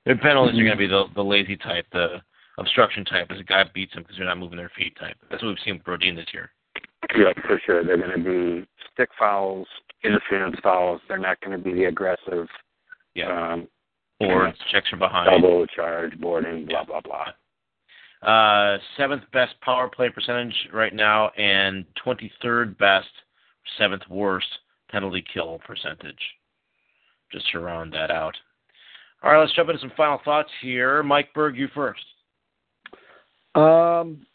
their 0.05 0.17
penalties 0.17 0.59
are 0.59 0.63
going 0.63 0.77
to 0.77 0.77
be 0.77 0.87
the 0.87 1.05
the 1.15 1.23
lazy 1.23 1.57
type, 1.57 1.85
the 1.91 2.21
obstruction 2.57 3.03
type, 3.03 3.27
as 3.31 3.39
a 3.39 3.43
guy 3.43 3.63
beats 3.73 3.93
them 3.93 4.03
because 4.03 4.17
they're 4.17 4.27
not 4.27 4.37
moving 4.37 4.57
their 4.57 4.71
feet 4.75 4.95
type. 4.99 5.17
That's 5.29 5.41
what 5.41 5.49
we've 5.49 5.57
seen 5.65 5.75
with 5.75 5.83
Brodin 5.83 6.15
this 6.15 6.27
year. 6.33 6.51
Yeah, 7.15 7.33
for 7.45 7.61
sure. 7.65 7.83
They're 7.83 7.97
going 7.97 8.17
to 8.17 8.23
be 8.23 8.67
stick 8.93 9.09
fouls, 9.17 9.67
interference 10.03 10.57
fouls. 10.63 11.01
They're 11.07 11.17
not 11.17 11.39
going 11.41 11.57
to 11.57 11.63
be 11.63 11.73
the 11.73 11.85
aggressive. 11.85 12.47
Yeah. 13.15 13.53
Um, 13.53 13.67
or 14.19 14.53
checks 14.71 14.89
from 14.89 14.99
behind. 14.99 15.29
Double 15.29 15.65
charge, 15.67 16.19
boarding, 16.19 16.65
blah 16.65 16.85
blah 16.85 17.01
blah. 17.01 17.27
Uh, 18.27 18.77
seventh 18.95 19.23
best 19.33 19.53
power 19.61 19.89
play 19.89 20.09
percentage 20.09 20.55
right 20.73 20.93
now, 20.93 21.29
and 21.31 21.85
23rd 22.05 22.77
best, 22.77 23.09
seventh 23.77 24.03
worst 24.09 24.47
penalty 24.89 25.23
kill 25.33 25.59
percentage. 25.65 26.15
Just 27.31 27.49
to 27.51 27.59
round 27.59 27.91
that 27.93 28.11
out. 28.11 28.35
All 29.23 29.31
right, 29.31 29.39
let's 29.39 29.53
jump 29.55 29.69
into 29.69 29.81
some 29.81 29.91
final 29.97 30.19
thoughts 30.23 30.49
here. 30.61 31.01
Mike 31.03 31.33
Berg, 31.33 31.57
you 31.57 31.67
first. 31.73 32.03
Um, 33.55 34.25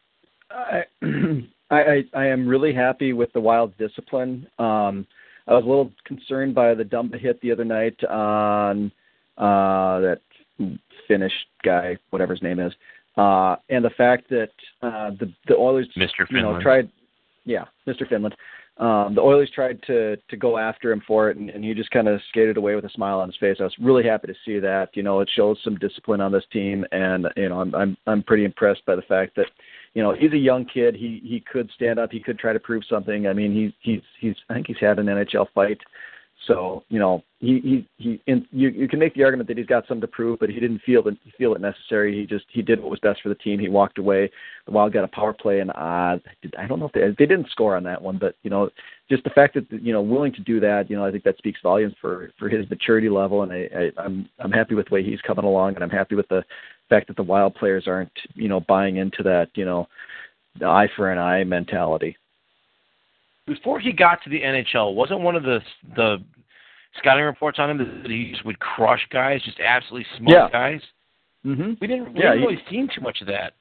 I, 0.51 0.85
I 1.71 1.81
I 1.81 2.05
I 2.15 2.27
am 2.27 2.49
really 2.49 2.73
happy 2.73 3.13
with 3.13 3.33
the 3.33 3.41
Wild's 3.41 3.77
discipline. 3.79 4.47
Um, 4.59 5.07
I 5.47 5.55
was 5.55 5.65
a 5.65 5.69
little 5.69 5.91
concerned 6.05 6.55
by 6.55 6.75
the 6.75 6.85
Dumba 6.85 7.19
hit 7.19 7.41
the 7.41 7.53
other 7.53 7.65
night 7.65 8.03
on 8.05 8.93
uh, 9.39 10.01
that 10.01 10.21
Finnish 11.07 11.33
guy, 11.65 11.97
whatever 12.11 12.35
his 12.35 12.43
name 12.43 12.61
is, 12.61 12.73
uh, 13.17 13.57
and 13.71 13.85
the 13.85 13.91
fact 13.97 14.29
that 14.31 14.51
uh, 14.83 15.11
the 15.19 15.33
the 15.47 15.57
Oilers, 15.57 15.89
Mr. 15.97 16.27
you 16.31 16.43
know, 16.43 16.61
tried, 16.61 16.91
yeah, 17.45 17.65
Mr. 17.87 18.09
Finland. 18.09 18.35
Um, 18.79 19.17
the 19.17 19.21
Oilers 19.21 19.51
tried 19.53 19.83
to 19.89 20.17
to 20.17 20.37
go 20.37 20.57
after 20.57 20.93
him 20.93 21.03
for 21.07 21.31
it, 21.31 21.37
and, 21.37 21.51
and 21.51 21.65
he 21.65 21.75
just 21.75 21.91
kind 21.91 22.07
of 22.07 22.21
skated 22.29 22.57
away 22.57 22.77
with 22.77 22.85
a 22.85 22.91
smile 22.91 23.19
on 23.21 23.29
his 23.29 23.37
face. 23.37 23.57
I 23.59 23.65
was 23.65 23.75
really 23.81 24.05
happy 24.05 24.29
to 24.29 24.35
see 24.45 24.61
that. 24.61 24.91
You 24.95 25.03
know, 25.03 25.19
it 25.21 25.29
shows 25.35 25.59
some 25.65 25.77
discipline 25.77 26.21
on 26.21 26.31
this 26.31 26.45
team, 26.53 26.85
and 26.93 27.27
you 27.37 27.49
know, 27.49 27.61
I'm 27.61 27.75
I'm 27.75 27.97
I'm 28.07 28.23
pretty 28.23 28.45
impressed 28.45 28.85
by 28.87 28.95
the 28.95 29.03
fact 29.03 29.35
that, 29.35 29.47
you 29.95 30.03
know, 30.03 30.15
he's 30.15 30.33
a 30.33 30.39
young 30.39 30.65
kid. 30.65 30.95
He 30.95 31.21
he 31.25 31.41
could 31.41 31.71
stand 31.75 31.99
up. 31.99 32.13
He 32.13 32.21
could 32.21 32.39
try 32.39 32.53
to 32.53 32.61
prove 32.61 32.85
something. 32.89 33.27
I 33.27 33.33
mean, 33.33 33.53
he's 33.53 33.73
he's 33.81 34.03
he's 34.21 34.37
I 34.49 34.55
think 34.55 34.67
he's 34.67 34.79
had 34.81 34.99
an 34.99 35.07
NHL 35.07 35.47
fight. 35.55 35.79
So 36.49 36.83
you 36.89 36.99
know 36.99 37.23
he 37.41 37.61
he 37.61 37.89
he. 37.99 38.23
In, 38.27 38.47
you 38.51 38.71
you 38.71 38.89
can 38.89 38.99
make 38.99 39.15
the 39.15 39.23
argument 39.23 39.49
that 39.49 39.59
he's 39.59 39.67
got 39.67 39.87
something 39.87 40.01
to 40.01 40.09
prove, 40.09 40.41
but 40.41 40.49
he 40.49 40.59
didn't 40.59 40.81
feel 40.81 41.07
it 41.07 41.17
feel 41.37 41.55
it 41.55 41.61
necessary. 41.61 42.19
He 42.19 42.27
just 42.27 42.47
he 42.51 42.63
did 42.63 42.81
what 42.81 42.91
was 42.91 42.99
best 43.01 43.21
for 43.23 43.29
the 43.29 43.35
team. 43.35 43.61
He 43.61 43.69
walked 43.69 43.99
away. 43.99 44.31
The 44.65 44.73
Wild 44.73 44.95
got 44.95 45.05
a 45.05 45.09
power 45.09 45.35
play, 45.35 45.61
and 45.61 45.71
uh, 45.71 46.19
I 46.59 46.67
don't 46.67 46.81
know 46.81 46.87
if 46.87 46.93
they 46.93 47.03
they 47.19 47.27
didn't 47.27 47.51
score 47.51 47.77
on 47.77 47.85
that 47.85 48.01
one, 48.01 48.17
but 48.19 48.35
you 48.43 48.51
know 48.51 48.71
just 49.11 49.25
the 49.25 49.31
fact 49.31 49.55
that 49.55 49.67
you 49.71 49.93
know 49.93 50.01
willing 50.01 50.33
to 50.33 50.41
do 50.41 50.59
that, 50.61 50.89
you 50.89 50.97
know 50.97 51.05
I 51.05 51.11
think 51.11 51.23
that 51.25 51.37
speaks 51.37 51.61
volumes 51.63 51.95
for 52.01 52.31
for 52.39 52.49
his 52.49 52.69
maturity 52.71 53.11
level, 53.11 53.43
and 53.43 53.53
I, 53.53 53.69
I 53.77 54.03
I'm 54.03 54.27
I'm 54.39 54.53
happy 54.53 54.75
with 54.75 54.89
the 54.89 54.95
way 54.95 55.05
he's 55.05 55.21
coming 55.21 55.45
along, 55.45 55.75
and 55.75 55.85
I'm 55.85 55.91
happy 55.91 56.15
with 56.15 56.29
the 56.29 56.43
fact 56.89 57.09
that 57.09 57.17
the 57.17 57.23
Wild 57.23 57.55
players 57.57 57.85
aren't 57.87 58.13
you 58.35 58.49
know 58.49 58.61
buying 58.61 58.97
into 58.97 59.23
that 59.25 59.51
you 59.55 59.67
know 59.67 59.87
the 60.59 60.67
eye 60.67 60.89
for 60.97 61.13
an 61.13 61.19
eye 61.19 61.45
mentality 61.45 62.17
before 63.49 63.81
he 63.81 63.93
got 63.93 64.23
to 64.25 64.31
the 64.31 64.41
NHL, 64.41 64.95
wasn't 64.95 65.21
one 65.21 65.35
of 65.37 65.43
the 65.43 65.61
the 65.97 66.19
scouting 66.99 67.25
reports 67.25 67.59
on 67.59 67.71
him 67.71 67.79
that 68.03 68.11
he 68.11 68.31
just 68.31 68.45
would 68.45 68.59
crush 68.61 69.05
guys, 69.11 69.41
just 69.45 69.59
absolutely 69.61 70.07
smoke 70.17 70.31
Yeah. 70.33 70.49
guys? 70.51 70.81
Mm-hmm. 71.45 71.73
We 71.81 71.87
didn't, 71.87 72.13
we 72.15 72.21
Yeah, 72.21 72.31
didn't 72.33 72.39
he- 72.41 72.47
really 72.47 72.63
seen 72.71 72.89
too 72.95 73.01
much 73.01 73.21
of 73.21 73.27
that. 73.29 73.55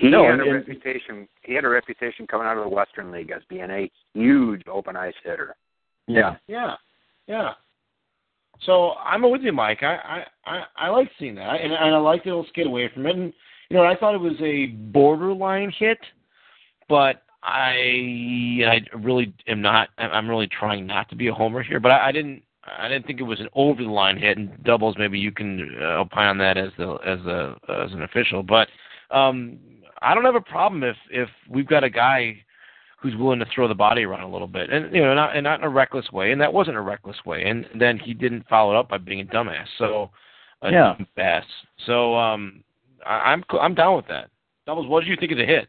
He 0.00 0.08
No, 0.08 0.24
had 0.24 0.32
and- 0.34 0.40
a 0.42 0.44
and- 0.44 0.54
reputation. 0.54 1.28
He 1.42 1.54
had 1.54 1.64
a 1.64 1.68
reputation 1.68 2.26
coming 2.26 2.46
out 2.46 2.56
of 2.56 2.64
the 2.64 2.68
Western 2.68 3.10
League 3.10 3.30
as 3.30 3.42
being 3.48 3.70
a 3.70 3.90
huge 4.14 4.62
open 4.68 4.96
ice 4.96 5.14
hitter. 5.24 5.56
Yeah. 6.06 6.36
Yeah, 6.48 6.74
yeah. 7.26 7.54
So 8.66 8.92
I'm 9.04 9.22
with 9.28 9.42
you, 9.42 9.52
Mike. 9.52 9.82
I 9.82 9.96
I 9.96 10.24
I, 10.46 10.62
I 10.76 10.88
like 10.90 11.10
seeing 11.18 11.34
that, 11.36 11.60
and, 11.60 11.72
and 11.72 11.94
I 11.94 11.98
like 11.98 12.22
that 12.24 12.30
he'll 12.30 12.44
skate 12.46 12.66
away 12.66 12.88
from 12.92 13.06
it. 13.06 13.16
And 13.16 13.32
you 13.70 13.76
know, 13.76 13.84
I 13.84 13.96
thought 13.96 14.14
it 14.14 14.20
was 14.20 14.38
a 14.42 14.66
borderline 14.66 15.72
hit, 15.78 15.98
but 16.88 17.22
I 17.42 18.60
I 18.66 18.80
really 18.96 19.32
am 19.46 19.62
not. 19.62 19.88
I'm 19.98 20.28
really 20.28 20.46
trying 20.48 20.86
not 20.86 21.08
to 21.10 21.16
be 21.16 21.28
a 21.28 21.34
homer 21.34 21.62
here, 21.62 21.80
but 21.80 21.90
I, 21.92 22.08
I 22.08 22.12
didn't. 22.12 22.42
I 22.64 22.88
didn't 22.88 23.06
think 23.06 23.20
it 23.20 23.24
was 23.24 23.40
an 23.40 23.48
over 23.54 23.82
the 23.82 23.88
line 23.88 24.18
hit. 24.18 24.36
And 24.36 24.62
doubles, 24.64 24.96
maybe 24.98 25.18
you 25.18 25.32
can 25.32 25.76
uh, 25.80 26.00
opine 26.00 26.28
on 26.28 26.38
that 26.38 26.58
as 26.58 26.70
the 26.76 26.94
as 27.06 27.20
a 27.26 27.56
as 27.68 27.92
an 27.92 28.02
official. 28.02 28.42
But 28.42 28.68
um, 29.10 29.58
I 30.02 30.14
don't 30.14 30.24
have 30.24 30.34
a 30.34 30.40
problem 30.40 30.82
if 30.82 30.96
if 31.10 31.28
we've 31.48 31.66
got 31.66 31.84
a 31.84 31.90
guy 31.90 32.36
who's 33.00 33.16
willing 33.16 33.38
to 33.38 33.46
throw 33.54 33.66
the 33.66 33.74
body 33.74 34.04
around 34.04 34.22
a 34.22 34.30
little 34.30 34.46
bit, 34.46 34.70
and 34.70 34.94
you 34.94 35.00
know, 35.00 35.14
not 35.14 35.34
and 35.34 35.44
not 35.44 35.60
in 35.60 35.64
a 35.64 35.70
reckless 35.70 36.10
way, 36.12 36.32
and 36.32 36.40
that 36.40 36.52
wasn't 36.52 36.76
a 36.76 36.80
reckless 36.80 37.16
way, 37.24 37.44
and 37.44 37.66
then 37.78 37.98
he 37.98 38.12
didn't 38.12 38.46
follow 38.48 38.72
it 38.72 38.78
up 38.78 38.88
by 38.90 38.98
being 38.98 39.20
a 39.20 39.24
dumbass. 39.24 39.66
So, 39.78 40.10
a 40.62 40.70
Yeah. 40.70 40.96
dumbass. 41.16 41.44
So, 41.86 42.14
um, 42.14 42.62
I, 43.06 43.32
I'm 43.32 43.42
I'm 43.58 43.74
down 43.74 43.96
with 43.96 44.06
that. 44.08 44.28
Doubles, 44.66 44.86
what 44.86 45.00
did 45.00 45.08
you 45.08 45.16
think 45.16 45.32
of 45.32 45.38
the 45.38 45.46
hit? 45.46 45.68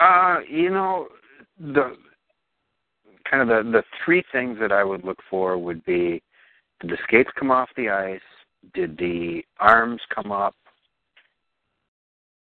Uh, 0.00 0.38
you 0.48 0.70
know, 0.70 1.08
the 1.58 1.96
kind 3.28 3.42
of 3.42 3.48
the 3.48 3.70
the 3.70 3.82
three 4.04 4.22
things 4.32 4.58
that 4.60 4.72
I 4.72 4.84
would 4.84 5.04
look 5.04 5.18
for 5.28 5.58
would 5.58 5.84
be 5.84 6.22
did 6.80 6.90
the 6.90 6.98
skates 7.04 7.30
come 7.38 7.50
off 7.50 7.68
the 7.76 7.88
ice? 7.88 8.20
Did 8.74 8.96
the 8.98 9.42
arms 9.58 10.00
come 10.14 10.30
up 10.30 10.54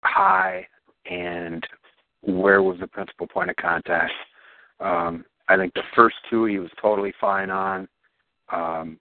high? 0.04 0.68
And 1.10 1.66
where 2.22 2.62
was 2.62 2.78
the 2.80 2.88
principal 2.88 3.28
point 3.28 3.50
of 3.50 3.56
contact? 3.58 4.14
Um, 4.80 5.26
I 5.48 5.58
think 5.58 5.74
the 5.74 5.84
first 5.96 6.16
two 6.30 6.46
he 6.46 6.60
was 6.60 6.70
totally 6.82 7.14
fine 7.20 7.50
on. 7.50 7.88
Um, 8.52 9.00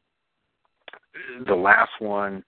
the 1.46 1.54
last 1.54 1.90
one, 2.00 2.42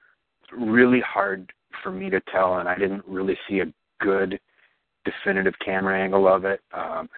really 0.52 1.00
hard 1.00 1.52
for 1.82 1.90
me 1.90 2.10
to 2.10 2.20
tell, 2.32 2.58
and 2.58 2.68
I 2.68 2.76
didn't 2.76 3.06
really 3.06 3.38
see 3.48 3.60
a 3.60 3.72
good 4.00 4.40
definitive 5.04 5.54
camera 5.64 6.00
angle 6.00 6.28
of 6.28 6.44
it. 6.44 6.60
Um, 6.72 7.08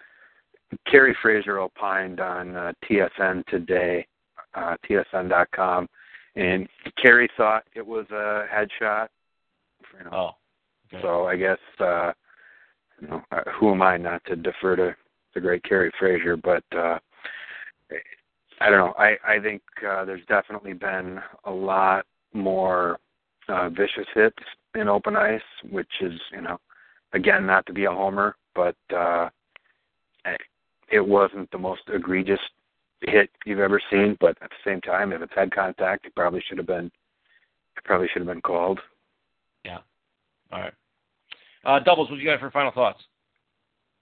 Kerry 0.89 1.15
Fraser 1.21 1.59
opined 1.59 2.19
on 2.19 2.55
uh, 2.55 2.73
TSN 2.89 3.45
today, 3.47 4.05
uh, 4.55 4.75
TSN.com, 4.89 5.87
and 6.35 6.67
Kerry 7.01 7.29
thought 7.37 7.63
it 7.75 7.85
was 7.85 8.05
a 8.11 8.45
headshot. 8.53 9.07
You 9.97 10.05
know, 10.05 10.11
Oh, 10.11 10.31
okay. 10.93 11.01
so 11.01 11.25
I 11.25 11.35
guess 11.35 11.59
uh, 11.79 12.11
you 12.99 13.07
know, 13.07 13.21
uh, 13.31 13.41
who 13.59 13.71
am 13.71 13.81
I 13.81 13.97
not 13.97 14.23
to 14.25 14.35
defer 14.35 14.75
to 14.75 14.95
the 15.33 15.41
great 15.41 15.63
Kerry 15.63 15.91
Fraser? 15.99 16.35
But 16.35 16.63
uh, 16.75 16.97
I 18.61 18.69
don't 18.69 18.79
know. 18.79 18.93
I 18.97 19.15
I 19.25 19.39
think 19.39 19.61
uh, 19.87 20.05
there's 20.05 20.25
definitely 20.27 20.73
been 20.73 21.19
a 21.45 21.51
lot 21.51 22.05
more 22.33 22.99
uh, 23.47 23.69
vicious 23.69 24.07
hits 24.13 24.37
in 24.73 24.87
open 24.87 25.15
ice, 25.15 25.41
which 25.69 25.91
is 26.01 26.19
you 26.31 26.41
know, 26.41 26.59
again, 27.15 27.47
not 27.47 27.65
to 27.65 27.73
be 27.73 27.85
a 27.85 27.91
homer, 27.91 28.35
but 28.53 28.75
uh, 28.95 29.29
it 30.91 31.05
wasn't 31.05 31.49
the 31.51 31.57
most 31.57 31.81
egregious 31.91 32.39
hit 33.01 33.29
you've 33.45 33.59
ever 33.59 33.81
seen. 33.89 34.17
But 34.19 34.37
at 34.41 34.49
the 34.49 34.69
same 34.69 34.81
time, 34.81 35.11
if 35.11 35.21
it's 35.21 35.33
head 35.33 35.51
contact, 35.53 36.05
it 36.05 36.13
probably 36.15 36.43
should 36.47 36.57
have 36.59 36.67
been. 36.67 36.91
It 37.77 37.83
probably 37.83 38.07
should 38.11 38.21
have 38.21 38.27
been 38.27 38.41
called. 38.41 38.79
Yeah. 39.63 39.79
All 40.51 40.59
right. 40.59 40.73
Uh, 41.65 41.79
doubles, 41.79 42.09
what 42.11 42.19
you 42.19 42.25
got 42.25 42.39
for 42.39 42.51
final 42.51 42.71
thoughts? 42.71 43.01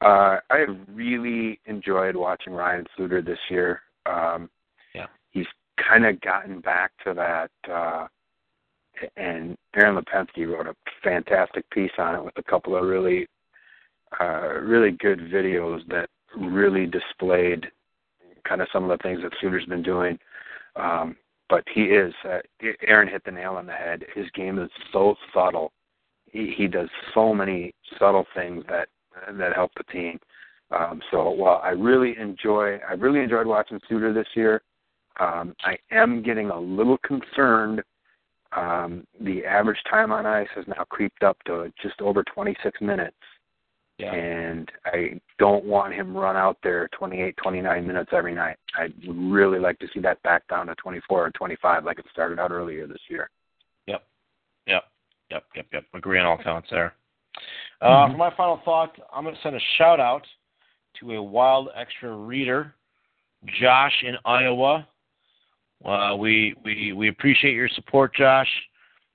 Uh, 0.01 0.37
I 0.49 0.65
really 0.91 1.59
enjoyed 1.65 2.15
watching 2.15 2.51
Ryan 2.51 2.85
Suter 2.97 3.21
this 3.21 3.39
year. 3.49 3.81
Um, 4.05 4.49
Yeah. 4.93 5.07
He's 5.31 5.47
kind 5.77 6.05
of 6.05 6.19
gotten 6.21 6.59
back 6.59 6.91
to 7.05 7.13
that, 7.13 7.71
uh, 7.71 8.07
and 9.17 9.57
Aaron 9.75 9.95
Lipensky 9.95 10.47
wrote 10.47 10.67
a 10.67 10.75
fantastic 11.03 11.69
piece 11.71 11.91
on 11.97 12.15
it 12.15 12.23
with 12.23 12.37
a 12.37 12.43
couple 12.43 12.75
of 12.75 12.85
really, 12.85 13.27
uh, 14.19 14.59
really 14.61 14.91
good 14.91 15.19
videos 15.19 15.87
that 15.89 16.09
really 16.37 16.85
displayed 16.85 17.67
kind 18.47 18.61
of 18.61 18.67
some 18.71 18.83
of 18.83 18.89
the 18.89 19.01
things 19.01 19.21
that 19.23 19.31
Suter's 19.41 19.65
been 19.65 19.83
doing. 19.83 20.17
Um, 20.75 21.15
but 21.49 21.63
he 21.73 21.83
is. 21.83 22.13
Uh, 22.23 22.39
Aaron 22.87 23.07
hit 23.07 23.23
the 23.25 23.31
nail 23.31 23.55
on 23.55 23.65
the 23.65 23.73
head. 23.73 24.05
His 24.15 24.25
game 24.33 24.59
is 24.59 24.69
so 24.91 25.15
subtle. 25.33 25.71
He 26.31 26.53
he 26.57 26.67
does 26.67 26.89
so 27.13 27.33
many 27.33 27.73
subtle 27.99 28.25
things 28.33 28.63
that 28.69 28.87
that 29.37 29.53
help 29.53 29.71
the 29.77 29.83
team. 29.91 30.19
Um, 30.71 31.01
so 31.11 31.29
while 31.29 31.61
I 31.63 31.69
really 31.69 32.17
enjoy, 32.17 32.79
I 32.89 32.93
really 32.93 33.19
enjoyed 33.19 33.45
watching 33.45 33.79
Suter 33.87 34.13
this 34.13 34.27
year. 34.35 34.61
Um, 35.19 35.53
I 35.63 35.77
am 35.91 36.23
getting 36.23 36.49
a 36.49 36.59
little 36.59 36.97
concerned. 36.99 37.83
Um, 38.55 39.07
the 39.19 39.45
average 39.45 39.79
time 39.89 40.11
on 40.11 40.25
ice 40.25 40.47
has 40.55 40.65
now 40.67 40.83
creeped 40.89 41.23
up 41.23 41.37
to 41.45 41.71
just 41.81 42.01
over 42.01 42.23
26 42.23 42.81
minutes. 42.81 43.15
Yeah. 43.99 44.13
And 44.13 44.71
I 44.85 45.19
don't 45.37 45.65
want 45.65 45.93
him 45.93 46.17
run 46.17 46.35
out 46.35 46.57
there 46.63 46.89
28, 46.97 47.35
29 47.37 47.87
minutes 47.87 48.09
every 48.11 48.33
night. 48.33 48.57
I 48.75 48.89
would 49.07 49.31
really 49.31 49.59
like 49.59 49.77
to 49.79 49.87
see 49.93 49.99
that 50.01 50.21
back 50.23 50.47
down 50.47 50.67
to 50.67 50.75
24 50.75 51.27
or 51.27 51.31
25 51.31 51.85
like 51.85 51.99
it 51.99 52.05
started 52.11 52.39
out 52.39 52.51
earlier 52.51 52.87
this 52.87 53.01
year. 53.07 53.29
Yep. 53.87 54.03
Yep. 54.67 54.83
Yep. 55.29 55.43
Yep. 55.55 55.65
Yep. 55.73 55.83
Agree 55.93 56.19
on 56.19 56.25
all 56.25 56.37
counts 56.43 56.69
there. 56.71 56.93
Uh, 57.81 57.87
mm-hmm. 57.87 58.13
For 58.13 58.17
my 58.17 58.35
final 58.35 58.61
thought, 58.65 58.95
I'm 59.13 59.23
going 59.23 59.35
to 59.35 59.41
send 59.41 59.55
a 59.55 59.59
shout 59.77 59.99
out 59.99 60.25
to 60.99 61.13
a 61.13 61.21
Wild 61.21 61.69
Xtra 61.77 62.27
reader, 62.27 62.73
Josh 63.61 63.93
in 64.03 64.15
Iowa. 64.25 64.87
Uh, 65.85 66.15
we 66.15 66.55
we 66.63 66.93
we 66.93 67.09
appreciate 67.09 67.55
your 67.55 67.69
support, 67.69 68.15
Josh. 68.15 68.47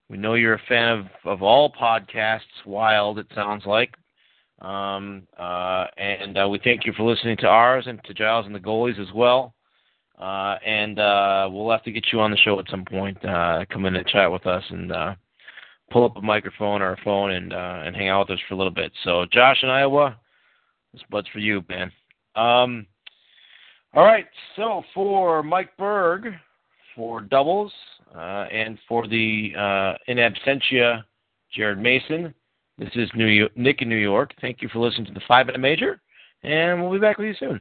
We 0.08 0.16
know 0.16 0.34
you're 0.34 0.54
a 0.54 0.62
fan 0.68 0.98
of 0.98 1.06
of 1.24 1.42
all 1.42 1.72
podcasts. 1.72 2.40
Wild, 2.66 3.18
it 3.18 3.26
sounds 3.34 3.64
like. 3.66 3.94
Um, 4.60 5.26
uh, 5.38 5.86
and 5.96 6.36
uh, 6.36 6.48
we 6.48 6.58
thank 6.64 6.84
you 6.84 6.92
for 6.94 7.04
listening 7.04 7.36
to 7.38 7.46
ours 7.46 7.84
and 7.86 8.02
to 8.04 8.14
Giles 8.14 8.46
and 8.46 8.54
the 8.54 8.58
goalies 8.60 9.00
as 9.00 9.12
well. 9.14 9.54
Uh, 10.18 10.56
and 10.66 10.98
uh, 10.98 11.48
we'll 11.50 11.70
have 11.70 11.84
to 11.84 11.92
get 11.92 12.06
you 12.12 12.20
on 12.20 12.32
the 12.32 12.36
show 12.38 12.58
at 12.58 12.68
some 12.68 12.84
point. 12.84 13.24
Uh, 13.24 13.64
come 13.70 13.86
in 13.86 13.94
and 13.94 14.06
chat 14.06 14.30
with 14.30 14.46
us 14.46 14.64
and 14.70 14.90
uh, 14.90 15.14
pull 15.92 16.04
up 16.04 16.16
a 16.16 16.20
microphone 16.20 16.82
or 16.82 16.92
a 16.92 17.02
phone 17.04 17.30
and 17.30 17.52
uh, 17.52 17.82
and 17.84 17.94
hang 17.94 18.08
out 18.08 18.28
with 18.28 18.36
us 18.36 18.44
for 18.48 18.54
a 18.54 18.56
little 18.56 18.72
bit. 18.72 18.92
So, 19.04 19.26
Josh 19.32 19.62
in 19.62 19.68
Iowa, 19.68 20.18
this 20.92 21.02
bud's 21.08 21.28
for 21.28 21.38
you, 21.38 21.64
man. 21.68 21.92
Um, 22.34 22.86
all 23.94 24.04
right. 24.04 24.26
So 24.56 24.82
for 24.92 25.42
Mike 25.42 25.76
Berg, 25.78 26.34
for 26.98 27.20
doubles, 27.20 27.72
uh, 28.14 28.46
and 28.52 28.76
for 28.88 29.06
the 29.06 29.52
uh, 29.56 29.94
in 30.08 30.18
absentia, 30.18 31.04
Jared 31.54 31.78
Mason. 31.78 32.34
This 32.76 32.90
is 32.96 33.08
New 33.14 33.26
York, 33.26 33.56
Nick 33.56 33.82
in 33.82 33.88
New 33.88 33.96
York. 33.96 34.34
Thank 34.40 34.60
you 34.60 34.68
for 34.68 34.80
listening 34.80 35.06
to 35.06 35.12
the 35.12 35.22
Five 35.28 35.46
Minute 35.46 35.60
Major, 35.60 36.00
and 36.42 36.82
we'll 36.82 36.92
be 36.92 36.98
back 36.98 37.18
with 37.18 37.28
you 37.28 37.34
soon. 37.38 37.60